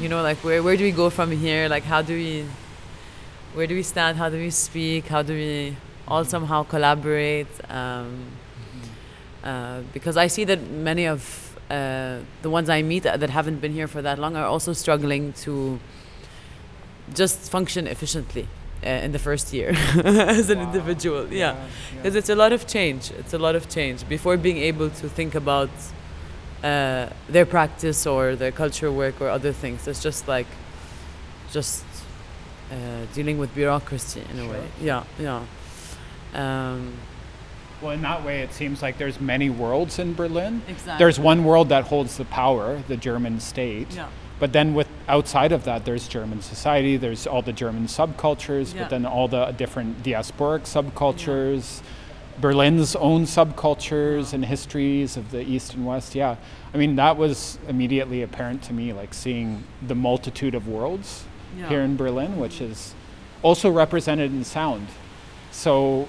you 0.00 0.08
know, 0.08 0.22
like 0.22 0.38
where 0.38 0.62
where 0.62 0.76
do 0.76 0.84
we 0.84 0.92
go 0.92 1.10
from 1.10 1.30
here? 1.30 1.68
Like 1.68 1.84
how 1.84 2.02
do 2.02 2.14
we, 2.14 2.44
where 3.54 3.66
do 3.66 3.74
we 3.74 3.82
stand? 3.82 4.16
How 4.18 4.28
do 4.30 4.36
we 4.38 4.50
speak? 4.50 5.06
How 5.08 5.22
do 5.22 5.34
we 5.34 5.76
all 6.08 6.24
somehow 6.24 6.62
collaborate? 6.64 7.48
Um, 7.70 8.24
uh, 9.44 9.80
because 9.92 10.16
I 10.16 10.26
see 10.28 10.44
that 10.44 10.60
many 10.70 11.06
of 11.06 11.58
uh, 11.70 12.18
the 12.42 12.50
ones 12.50 12.68
I 12.68 12.82
meet 12.82 13.02
that 13.04 13.20
haven't 13.30 13.60
been 13.60 13.72
here 13.72 13.86
for 13.88 14.02
that 14.02 14.18
long 14.18 14.36
are 14.36 14.44
also 14.46 14.72
struggling 14.72 15.32
to 15.44 15.78
just 17.14 17.50
function 17.50 17.86
efficiently 17.86 18.46
uh, 18.84 18.88
in 18.88 19.12
the 19.12 19.18
first 19.18 19.52
year 19.52 19.70
as 20.04 20.50
an 20.50 20.58
Wow. 20.58 20.64
individual. 20.66 21.26
Yeah, 21.32 21.36
yeah. 21.54 21.56
because 21.96 22.14
it's 22.16 22.28
a 22.30 22.34
lot 22.34 22.52
of 22.52 22.66
change. 22.66 23.10
It's 23.18 23.34
a 23.34 23.38
lot 23.38 23.54
of 23.56 23.68
change 23.68 24.08
before 24.08 24.36
being 24.36 24.58
able 24.58 24.90
to 24.90 25.08
think 25.08 25.34
about 25.34 25.70
uh, 26.62 27.08
their 27.28 27.46
practice 27.46 28.06
or 28.06 28.36
their 28.36 28.52
culture 28.52 28.90
work 28.92 29.20
or 29.20 29.28
other 29.28 29.52
things. 29.52 29.86
It's 29.88 30.02
just 30.02 30.28
like 30.28 30.46
just 31.52 31.84
uh, 32.70 32.74
dealing 33.14 33.38
with 33.38 33.54
bureaucracy 33.54 34.22
in 34.32 34.38
a 34.40 34.48
way. 34.48 34.66
Yeah, 34.80 35.04
yeah. 35.18 35.42
Um, 36.34 36.94
Well, 37.82 37.92
in 37.92 38.02
that 38.02 38.24
way, 38.24 38.42
it 38.42 38.52
seems 38.52 38.82
like 38.82 38.98
there's 38.98 39.20
many 39.20 39.48
worlds 39.48 39.98
in 39.98 40.14
Berlin. 40.14 40.60
exactly. 40.68 40.98
There's 40.98 41.18
one 41.18 41.44
world 41.44 41.70
that 41.70 41.84
holds 41.84 42.16
the 42.18 42.26
power, 42.26 42.82
the 42.88 42.96
German 42.96 43.40
state. 43.40 43.94
Yeah. 43.94 44.08
But 44.38 44.52
then 44.52 44.74
with 44.74 44.88
outside 45.08 45.50
of 45.52 45.64
that, 45.64 45.84
there's 45.86 46.06
German 46.08 46.42
society. 46.42 46.96
There's 46.98 47.26
all 47.26 47.42
the 47.42 47.52
German 47.54 47.86
subcultures, 47.86 48.74
Yeah. 48.74 48.82
but 48.82 48.90
then 48.90 49.06
all 49.06 49.28
the 49.28 49.46
different 49.56 50.02
diasporic 50.02 50.62
subcultures, 50.66 51.80
Berlin's 52.40 52.96
own 52.96 53.24
subcultures 53.24 54.32
and 54.32 54.44
histories 54.44 55.16
of 55.16 55.30
the 55.30 55.42
East 55.42 55.74
and 55.74 55.86
West. 55.86 56.14
Yeah, 56.14 56.36
I 56.72 56.76
mean 56.76 56.96
that 56.96 57.16
was 57.16 57.58
immediately 57.68 58.22
apparent 58.22 58.62
to 58.64 58.72
me, 58.72 58.92
like 58.92 59.12
seeing 59.14 59.64
the 59.86 59.94
multitude 59.94 60.54
of 60.54 60.66
worlds 60.68 61.24
Yeah. 61.58 61.68
here 61.68 61.80
in 61.82 61.96
Berlin, 61.96 62.38
which 62.38 62.60
is 62.60 62.94
also 63.42 63.70
represented 63.70 64.32
in 64.32 64.44
sound. 64.44 64.86
So 65.50 66.08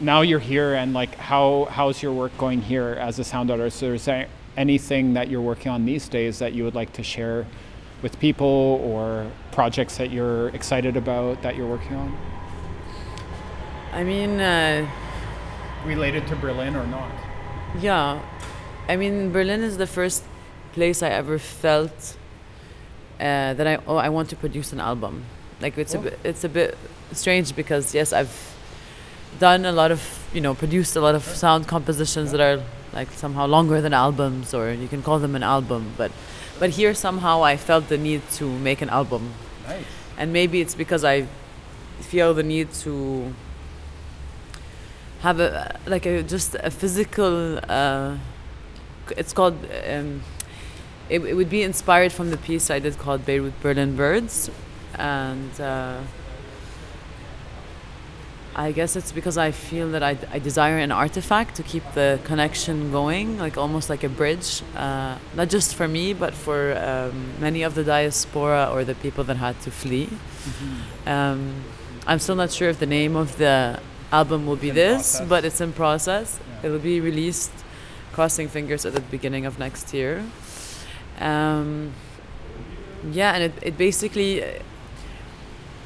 now 0.00 0.20
you're 0.20 0.38
here, 0.40 0.74
and 0.74 0.92
like, 0.92 1.14
how 1.16 1.66
how's 1.70 2.02
your 2.02 2.12
work 2.12 2.36
going 2.38 2.62
here 2.62 2.96
as 3.00 3.18
a 3.18 3.24
sound 3.24 3.50
artist? 3.50 3.82
Is 3.82 4.04
there 4.04 4.26
anything 4.56 5.14
that 5.14 5.28
you're 5.30 5.40
working 5.40 5.72
on 5.72 5.86
these 5.86 6.08
days 6.08 6.38
that 6.38 6.52
you 6.52 6.64
would 6.64 6.74
like 6.74 6.92
to 6.94 7.02
share 7.02 7.46
with 8.02 8.18
people, 8.18 8.80
or 8.84 9.30
projects 9.52 9.96
that 9.96 10.10
you're 10.10 10.48
excited 10.48 10.96
about 10.96 11.40
that 11.42 11.54
you're 11.56 11.68
working 11.68 11.94
on, 11.94 12.12
I 13.92 14.02
mean, 14.02 14.40
uh, 14.40 14.86
related 15.84 16.26
to 16.28 16.36
Berlin 16.36 16.76
or 16.76 16.86
not? 16.86 17.10
yeah. 17.80 18.20
I 18.88 18.96
mean, 18.96 19.30
Berlin 19.32 19.62
is 19.62 19.78
the 19.78 19.86
first 19.86 20.24
place 20.72 21.02
I 21.02 21.08
ever 21.10 21.38
felt 21.38 22.16
uh, 23.20 23.54
that 23.54 23.66
I 23.66 23.78
oh 23.86 23.96
I 23.96 24.08
want 24.08 24.28
to 24.30 24.36
produce 24.36 24.72
an 24.72 24.80
album. 24.80 25.24
Like 25.60 25.78
it's 25.78 25.94
a 25.94 25.98
Cool. 25.98 26.10
bit, 26.10 26.18
it's 26.24 26.44
a 26.44 26.48
bit 26.48 26.76
strange 27.12 27.54
because 27.54 27.94
yes 27.94 28.12
I've 28.12 28.34
done 29.38 29.64
a 29.64 29.72
lot 29.72 29.90
of 29.92 30.00
you 30.34 30.40
know 30.40 30.54
produced 30.54 30.96
a 30.96 31.00
lot 31.00 31.14
of 31.14 31.22
sound 31.22 31.68
compositions 31.68 32.32
that 32.32 32.40
are 32.40 32.62
like 32.92 33.10
somehow 33.12 33.46
longer 33.46 33.80
than 33.80 33.94
albums 33.94 34.52
or 34.54 34.72
you 34.72 34.88
can 34.88 35.02
call 35.02 35.18
them 35.18 35.34
an 35.36 35.42
album 35.42 35.92
but 35.96 36.10
but 36.58 36.70
here 36.70 36.92
somehow 36.94 37.42
I 37.44 37.56
felt 37.56 37.88
the 37.88 37.96
need 37.98 38.22
to 38.38 38.44
make 38.58 38.82
an 38.82 38.90
album 38.90 39.32
Nice. 39.66 39.84
and 40.18 40.32
maybe 40.32 40.60
it's 40.60 40.74
because 40.74 41.04
I 41.04 41.26
feel 42.00 42.34
the 42.34 42.42
need 42.42 42.72
to 42.84 43.32
have 45.22 45.40
a 45.40 45.78
like 45.86 46.04
a 46.06 46.22
just 46.22 46.54
a 46.56 46.70
physical. 46.70 47.58
Uh, 47.68 48.16
it's 49.16 49.32
called. 49.32 49.56
Um, 49.88 50.22
it, 51.08 51.20
it 51.20 51.34
would 51.34 51.50
be 51.50 51.62
inspired 51.62 52.12
from 52.12 52.30
the 52.30 52.36
piece 52.36 52.70
I 52.70 52.78
did 52.78 52.98
called 52.98 53.24
Beirut 53.26 53.60
Berlin 53.60 53.96
Birds, 53.96 54.50
and 54.94 55.60
uh, 55.60 56.00
I 58.54 58.72
guess 58.72 58.96
it's 58.96 59.12
because 59.12 59.38
I 59.38 59.50
feel 59.50 59.90
that 59.90 60.02
I, 60.02 60.16
I 60.30 60.38
desire 60.38 60.78
an 60.78 60.92
artifact 60.92 61.56
to 61.56 61.62
keep 61.62 61.84
the 61.94 62.20
connection 62.24 62.90
going, 62.92 63.38
like 63.38 63.56
almost 63.56 63.88
like 63.90 64.04
a 64.04 64.08
bridge, 64.08 64.62
uh, 64.76 65.16
not 65.34 65.48
just 65.48 65.74
for 65.74 65.88
me, 65.88 66.12
but 66.12 66.34
for 66.34 66.76
um, 66.76 67.32
many 67.40 67.62
of 67.62 67.74
the 67.74 67.84
diaspora 67.84 68.70
or 68.72 68.84
the 68.84 68.94
people 68.94 69.24
that 69.24 69.36
had 69.36 69.60
to 69.62 69.70
flee. 69.70 70.08
Um, 71.06 71.64
I'm 72.06 72.18
still 72.18 72.36
not 72.36 72.50
sure 72.50 72.68
if 72.68 72.78
the 72.78 72.86
name 72.86 73.16
of 73.16 73.38
the 73.38 73.80
album 74.12 74.46
will 74.46 74.56
be 74.56 74.70
this, 74.70 75.16
process. 75.16 75.28
but 75.28 75.44
it's 75.44 75.60
in 75.60 75.72
process. 75.72 76.38
Yeah. 76.38 76.66
It'll 76.66 76.78
be 76.78 77.00
released, 77.00 77.52
crossing 78.12 78.48
fingers, 78.48 78.84
at 78.86 78.92
the 78.92 79.00
beginning 79.00 79.46
of 79.46 79.58
next 79.58 79.92
year. 79.94 80.24
Um, 81.18 81.92
yeah, 83.10 83.32
and 83.32 83.42
it, 83.44 83.52
it 83.62 83.78
basically. 83.78 84.44
uh, 84.44 84.48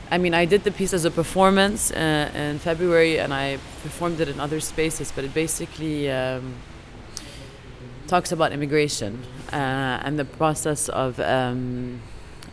I 0.09 0.19
mean, 0.19 0.35
I 0.35 0.45
did 0.45 0.63
the 0.63 0.71
piece 0.71 0.93
as 0.93 1.05
a 1.05 1.11
performance 1.11 1.91
uh, 1.91 2.31
in 2.33 2.61
February, 2.61 3.19
and 3.19 3.35
I 3.35 3.59
performed 3.83 4.21
it 4.21 4.29
in 4.29 4.39
other 4.39 4.61
spaces. 4.61 5.11
But 5.15 5.25
it 5.25 5.35
basically 5.35 6.09
um, 6.11 6.55
talks 8.07 8.31
about 8.31 8.53
immigration 8.53 9.25
uh, 9.53 10.05
and 10.05 10.17
the 10.19 10.25
process 10.25 10.89
of 10.89 11.17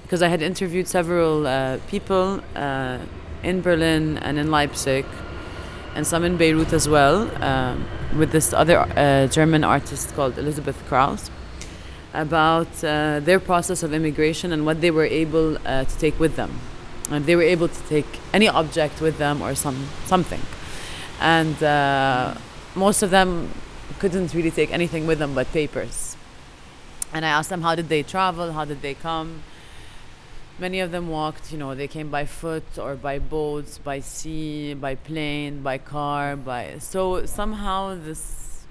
because 0.03 0.21
I 0.21 0.27
had 0.27 0.41
interviewed 0.41 0.87
several 0.87 1.47
uh, 1.47 1.79
people 1.87 2.41
uh, 2.55 2.99
in 3.41 3.61
Berlin 3.61 4.17
and 4.19 4.37
in 4.37 4.51
Leipzig, 4.51 5.05
and 5.95 6.05
some 6.05 6.23
in 6.23 6.37
Beirut 6.37 6.73
as 6.73 6.87
well, 6.89 7.29
um, 7.43 7.85
with 8.17 8.31
this 8.31 8.53
other 8.53 8.79
uh, 8.79 9.27
German 9.27 9.63
artist 9.63 10.13
called 10.15 10.37
Elizabeth 10.37 10.77
Krauss, 10.87 11.29
about 12.13 12.83
uh, 12.83 13.19
their 13.19 13.39
process 13.39 13.83
of 13.83 13.93
immigration 13.93 14.51
and 14.51 14.65
what 14.65 14.81
they 14.81 14.91
were 14.91 15.05
able 15.05 15.57
uh, 15.65 15.83
to 15.85 15.97
take 15.99 16.19
with 16.19 16.35
them. 16.35 16.59
And 17.09 17.25
they 17.25 17.35
were 17.35 17.43
able 17.43 17.67
to 17.67 17.81
take 17.89 18.07
any 18.33 18.47
object 18.47 19.01
with 19.01 19.17
them 19.17 19.41
or 19.41 19.55
some 19.55 19.87
something, 20.05 20.41
and 21.19 21.61
uh, 21.61 22.35
most 22.75 23.03
of 23.03 23.09
them 23.09 23.51
couldn't 23.99 24.33
really 24.33 24.51
take 24.51 24.71
anything 24.71 25.05
with 25.05 25.19
them 25.19 25.35
but 25.35 25.51
papers. 25.51 26.15
And 27.13 27.23
I 27.25 27.29
asked 27.29 27.49
them 27.49 27.61
how 27.61 27.75
did 27.75 27.89
they 27.89 28.03
travel, 28.03 28.53
how 28.53 28.65
did 28.65 28.81
they 28.81 28.95
come. 28.95 29.43
Many 30.59 30.79
of 30.81 30.91
them 30.91 31.09
walked, 31.09 31.51
you 31.51 31.57
know, 31.57 31.73
they 31.73 31.87
came 31.87 32.09
by 32.09 32.25
foot 32.25 32.77
or 32.77 32.95
by 32.95 33.17
boats, 33.17 33.79
by 33.79 33.99
sea, 33.99 34.75
by 34.75 34.95
plane, 34.95 35.63
by 35.63 35.79
car, 35.79 36.35
by 36.35 36.77
so 36.79 37.25
somehow 37.25 37.95
this 37.95 38.65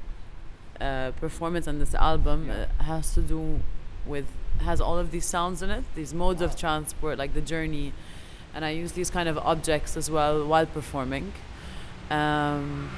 uh, 0.80 1.10
performance 1.20 1.66
and 1.66 1.80
this 1.80 1.94
album 1.94 2.50
uh, 2.50 2.82
has 2.84 3.14
to 3.14 3.20
do 3.20 3.60
with 4.06 4.26
has 4.60 4.80
all 4.80 4.98
of 4.98 5.10
these 5.10 5.24
sounds 5.24 5.60
in 5.60 5.70
it, 5.70 5.84
these 5.96 6.14
modes 6.14 6.40
of 6.40 6.56
transport, 6.56 7.18
like 7.18 7.34
the 7.34 7.40
journey, 7.40 7.92
and 8.54 8.64
I 8.64 8.70
use 8.70 8.92
these 8.92 9.10
kind 9.10 9.28
of 9.28 9.36
objects 9.38 9.96
as 9.96 10.10
well 10.10 10.46
while 10.46 10.66
performing. 10.66 11.32
Um, 12.10 12.90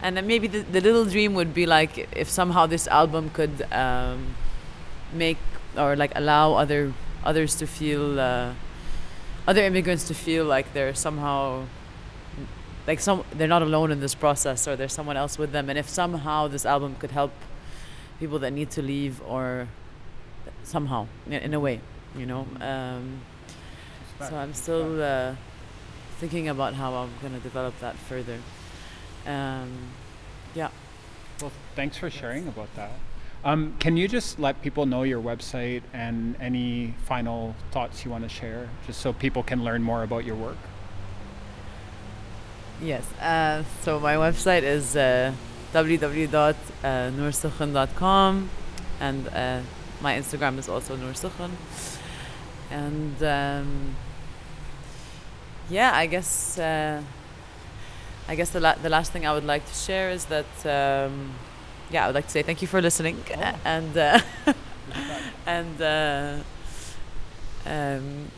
and 0.00 0.16
then 0.16 0.26
maybe 0.26 0.46
the, 0.46 0.60
the 0.60 0.80
little 0.80 1.04
dream 1.04 1.34
would 1.34 1.52
be 1.54 1.66
like 1.66 2.08
if 2.14 2.28
somehow 2.28 2.66
this 2.66 2.86
album 2.86 3.30
could 3.30 3.66
um, 3.72 4.34
make 5.12 5.38
or 5.76 5.96
like 5.96 6.12
allow 6.14 6.54
other 6.54 6.92
others 7.28 7.54
to 7.60 7.66
feel 7.66 8.18
uh, 8.18 8.52
other 9.46 9.62
immigrants 9.70 10.04
to 10.08 10.14
feel 10.14 10.44
like 10.44 10.66
they're 10.74 10.94
somehow 10.94 11.64
like 12.86 13.00
some 13.00 13.22
they're 13.36 13.54
not 13.56 13.62
alone 13.62 13.90
in 13.92 14.00
this 14.00 14.14
process 14.14 14.66
or 14.68 14.74
there's 14.76 14.94
someone 15.00 15.16
else 15.16 15.38
with 15.38 15.52
them. 15.52 15.68
And 15.70 15.78
if 15.78 15.88
somehow 15.88 16.48
this 16.48 16.64
album 16.64 16.96
could 17.00 17.12
help 17.12 17.32
people 18.18 18.38
that 18.40 18.52
need 18.52 18.70
to 18.70 18.82
leave 18.82 19.20
or 19.26 19.68
somehow 20.64 21.06
in, 21.30 21.54
a 21.54 21.60
way 21.60 21.80
you 22.16 22.26
know 22.26 22.46
um, 22.60 23.20
so 24.18 24.34
i'm 24.34 24.52
still 24.52 25.02
uh, 25.02 25.34
thinking 26.18 26.48
about 26.48 26.74
how 26.74 26.94
i'm 26.94 27.10
going 27.20 27.32
to 27.32 27.40
develop 27.40 27.78
that 27.80 27.94
further. 27.94 28.38
Um, 29.26 29.70
yeah. 30.54 30.70
Well, 31.40 31.52
thanks 31.76 31.96
for 31.96 32.10
sharing 32.10 32.48
about 32.48 32.74
that. 32.76 32.92
Um, 33.44 33.74
can 33.78 33.96
you 33.96 34.08
just 34.08 34.40
let 34.40 34.60
people 34.62 34.84
know 34.84 35.04
your 35.04 35.22
website 35.22 35.82
and 35.92 36.34
any 36.40 36.94
final 37.04 37.54
thoughts 37.70 38.04
you 38.04 38.10
want 38.10 38.24
to 38.24 38.28
share, 38.28 38.68
just 38.86 39.00
so 39.00 39.12
people 39.12 39.42
can 39.42 39.62
learn 39.62 39.82
more 39.82 40.02
about 40.02 40.24
your 40.24 40.34
work? 40.34 40.56
Yes. 42.82 43.04
Uh, 43.20 43.62
so 43.82 44.00
my 44.00 44.14
website 44.14 44.62
is 44.62 44.96
uh, 44.96 45.32
www.nursukhan.com 45.72 48.50
and 49.00 49.28
uh, 49.28 49.60
my 50.00 50.14
Instagram 50.14 50.58
is 50.58 50.68
also 50.68 50.96
nursukhan. 50.96 51.50
And 52.70 53.22
um, 53.22 53.96
yeah, 55.70 55.92
I 55.94 56.06
guess 56.06 56.58
uh, 56.58 57.02
I 58.28 58.34
guess 58.34 58.50
the 58.50 58.60
la- 58.60 58.74
the 58.74 58.88
last 58.88 59.12
thing 59.12 59.26
I 59.26 59.32
would 59.32 59.44
like 59.44 59.66
to 59.66 59.74
share 59.74 60.10
is 60.10 60.26
that 60.26 60.66
um, 60.66 61.34
yeah, 61.90 62.04
I 62.04 62.06
would 62.08 62.14
like 62.14 62.26
to 62.26 62.30
say 62.30 62.42
thank 62.42 62.60
you 62.62 62.68
for 62.68 62.80
listening 62.82 63.16
Oh. 63.30 63.54
and 63.64 63.96
uh, 63.96 64.20
and 65.46 65.80
uh, 65.82 66.36
um, 67.66 68.28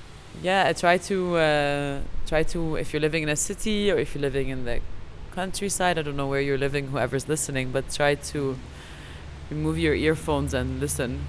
yeah, 0.42 0.66
I 0.68 0.72
try 0.72 0.98
to 0.98 1.36
uh, 1.36 2.00
try 2.26 2.42
to 2.44 2.76
if 2.76 2.92
you're 2.92 3.00
living 3.02 3.22
in 3.22 3.28
a 3.28 3.36
city 3.36 3.90
or 3.90 3.98
if 3.98 4.14
you're 4.14 4.22
living 4.22 4.48
in 4.48 4.64
the 4.64 4.80
countryside, 5.34 5.98
I 5.98 6.02
don't 6.02 6.16
know 6.16 6.26
where 6.28 6.40
you're 6.40 6.58
living, 6.58 6.88
whoever's 6.88 7.28
listening, 7.28 7.70
but 7.72 7.90
try 7.90 8.14
to 8.14 8.56
remove 9.50 9.78
your 9.78 9.94
earphones 9.94 10.54
and 10.54 10.80
listen 10.80 11.20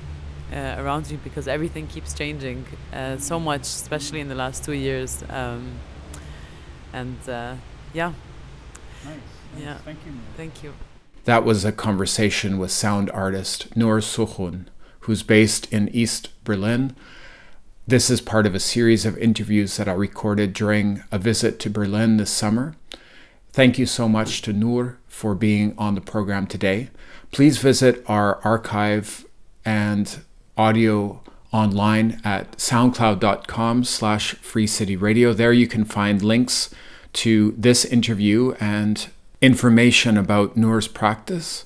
uh, 0.54 0.76
around 0.80 1.10
you 1.12 1.18
because 1.24 1.48
everything 1.48 1.88
keeps 1.88 2.14
changing 2.14 2.66
uh, 2.94 3.18
so 3.18 3.40
much, 3.40 3.62
especially 3.62 4.20
in 4.20 4.28
the 4.30 4.36
last 4.36 4.64
two 4.64 4.74
years. 4.74 5.24
Um, 5.30 5.74
and 6.94 7.18
uh, 7.28 7.56
yeah, 7.94 8.14
Nice. 9.04 9.18
Yeah. 9.58 9.78
Thank 9.78 10.00
you. 10.06 10.12
thank 10.38 10.64
you. 10.64 10.74
That 11.26 11.46
was 11.46 11.64
a 11.64 11.72
conversation 11.72 12.58
with 12.58 12.72
sound 12.72 13.12
artist 13.12 13.76
Noor 13.76 14.00
Sukhun, 14.00 14.66
who's 15.02 15.22
based 15.22 15.72
in 15.72 15.90
East 15.90 16.30
Berlin. 16.44 16.96
This 17.88 18.10
is 18.10 18.22
part 18.22 18.48
of 18.48 18.56
a 18.56 18.60
series 18.60 19.06
of 19.06 19.18
interviews 19.18 19.78
that 19.78 19.88
I 19.88 19.94
recorded 19.94 20.54
during 20.54 21.04
a 21.12 21.20
visit 21.20 21.60
to 21.60 21.70
Berlin 21.70 22.18
this 22.18 22.32
summer. 22.32 22.76
Thank 23.54 23.78
you 23.78 23.86
so 23.86 24.10
much 24.10 24.42
to 24.44 24.54
Noor 24.54 24.98
for 25.08 25.36
being 25.36 25.76
on 25.78 25.94
the 25.94 26.02
program 26.02 26.48
today. 26.48 26.90
Please 27.32 27.60
visit 27.60 28.04
our 28.08 28.40
archive 28.44 29.26
and 29.64 30.22
audio 30.58 31.22
online 31.52 32.20
at 32.24 32.54
soundcloud.com 32.54 33.84
slash 33.84 34.34
free 34.36 34.68
city 34.68 34.96
radio. 34.96 35.34
There 35.34 35.54
you 35.54 35.68
can 35.68 35.86
find 35.86 36.24
links 36.24 36.74
to 37.14 37.54
this 37.58 37.86
interview 37.86 38.56
and 38.60 39.10
information 39.42 40.18
about 40.18 40.56
Noor's 40.56 40.88
practice. 40.88 41.66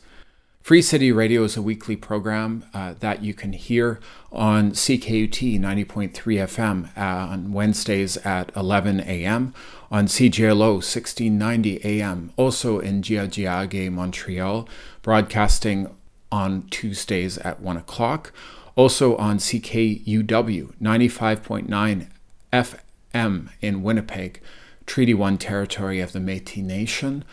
Free 0.62 0.82
City 0.82 1.12
Radio 1.12 1.44
is 1.44 1.58
a 1.58 1.62
weekly 1.62 1.96
program 1.96 2.66
uh, 2.74 2.96
that 3.00 3.22
you 3.22 3.34
can 3.34 3.54
hear 3.54 4.00
on 4.32 4.72
CKUT 4.72 5.60
90.3 5.60 6.12
FM 6.12 6.98
uh, 6.98 7.32
on 7.32 7.52
Wednesdays 7.52 8.18
at 8.18 8.52
11 8.56 9.02
a.m., 9.02 9.54
on 9.92 10.08
CJLO 10.08 10.76
1690 10.76 11.82
a.m., 11.84 12.32
also 12.36 12.80
in 12.80 13.02
Tiohtià:ke, 13.04 13.92
Montreal, 13.92 14.68
broadcasting 15.04 15.94
on 16.32 16.64
Tuesdays 16.70 17.38
at 17.40 17.60
1 17.60 17.78
o'clock, 17.78 18.34
also 18.76 19.16
on 19.18 19.38
CKUW 19.38 20.74
95.9 20.82 22.08
FM 22.52 23.50
in 23.62 23.84
Winnipeg, 23.84 24.42
Treaty 24.88 25.14
1 25.14 25.38
territory 25.38 26.00
of 26.00 26.12
the 26.12 26.20
Metis 26.20 26.58
Nation. 26.58 27.24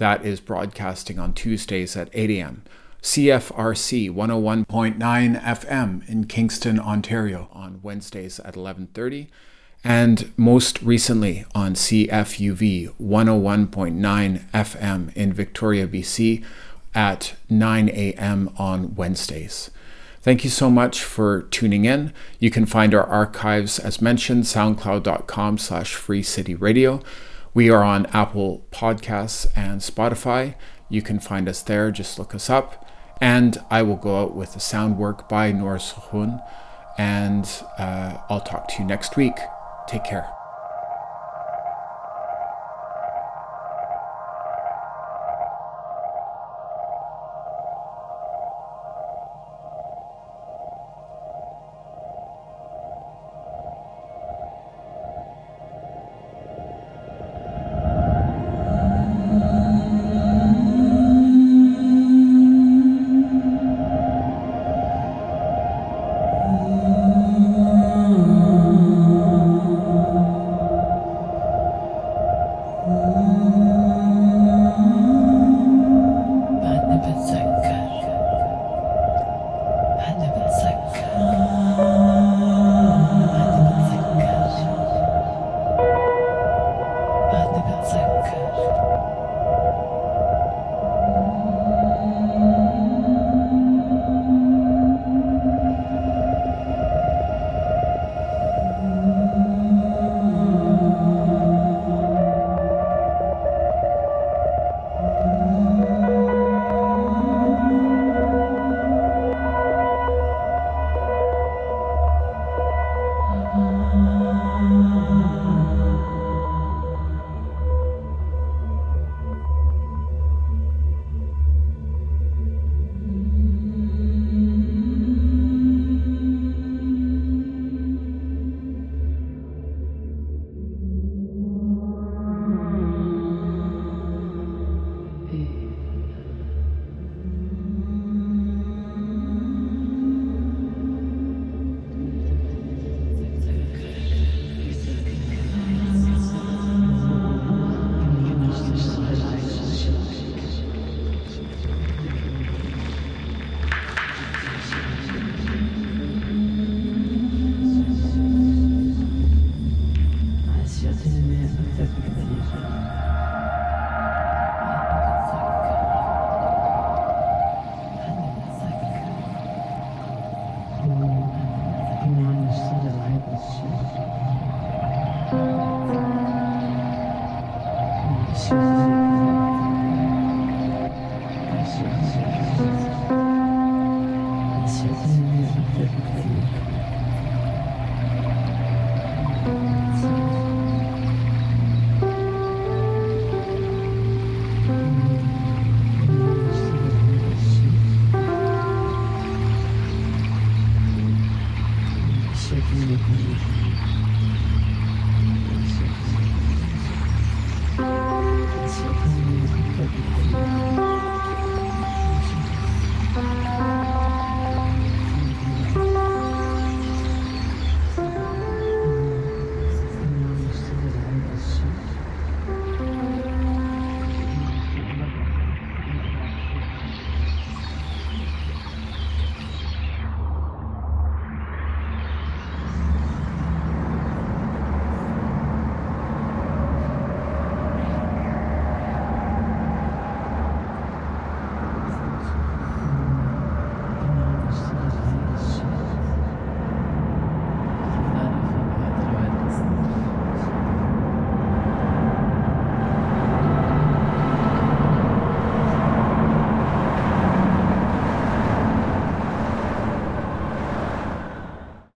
That 0.00 0.24
is 0.24 0.40
broadcasting 0.40 1.18
on 1.18 1.34
Tuesdays 1.34 1.94
at 1.94 2.08
8 2.14 2.30
a.m. 2.30 2.62
CFRC 3.02 4.10
101.9 4.10 4.96
FM 5.42 6.08
in 6.08 6.24
Kingston, 6.24 6.80
Ontario 6.80 7.50
on 7.52 7.80
Wednesdays 7.82 8.40
at 8.40 8.54
11:30 8.54 9.26
and 9.84 10.32
most 10.38 10.80
recently 10.80 11.44
on 11.54 11.74
CFUV 11.74 12.94
101.9 12.98 14.50
FM 14.54 15.14
in 15.14 15.34
Victoria, 15.34 15.86
BC 15.86 16.42
at 16.94 17.34
9 17.50 17.90
a.m. 17.90 18.54
on 18.56 18.94
Wednesdays. 18.94 19.70
Thank 20.22 20.44
you 20.44 20.50
so 20.50 20.70
much 20.70 21.04
for 21.04 21.42
tuning 21.42 21.84
in. 21.84 22.14
You 22.38 22.50
can 22.50 22.64
find 22.64 22.94
our 22.94 23.06
archives, 23.06 23.78
as 23.78 24.00
mentioned, 24.00 24.44
soundcloud.com 24.44 25.58
slash. 25.58 25.94
We 27.52 27.68
are 27.68 27.82
on 27.82 28.06
Apple 28.06 28.64
Podcasts 28.70 29.46
and 29.56 29.80
Spotify. 29.80 30.54
You 30.88 31.02
can 31.02 31.18
find 31.18 31.48
us 31.48 31.62
there. 31.62 31.90
Just 31.90 32.18
look 32.18 32.34
us 32.34 32.48
up. 32.48 32.86
And 33.20 33.58
I 33.70 33.82
will 33.82 33.96
go 33.96 34.22
out 34.22 34.34
with 34.34 34.54
the 34.54 34.60
sound 34.60 34.98
work 34.98 35.28
by 35.28 35.50
Noor 35.52 35.76
Sukhun. 35.76 36.42
And 36.96 37.48
uh, 37.78 38.18
I'll 38.28 38.40
talk 38.40 38.68
to 38.68 38.82
you 38.82 38.84
next 38.84 39.16
week. 39.16 39.36
Take 39.88 40.04
care. 40.04 40.39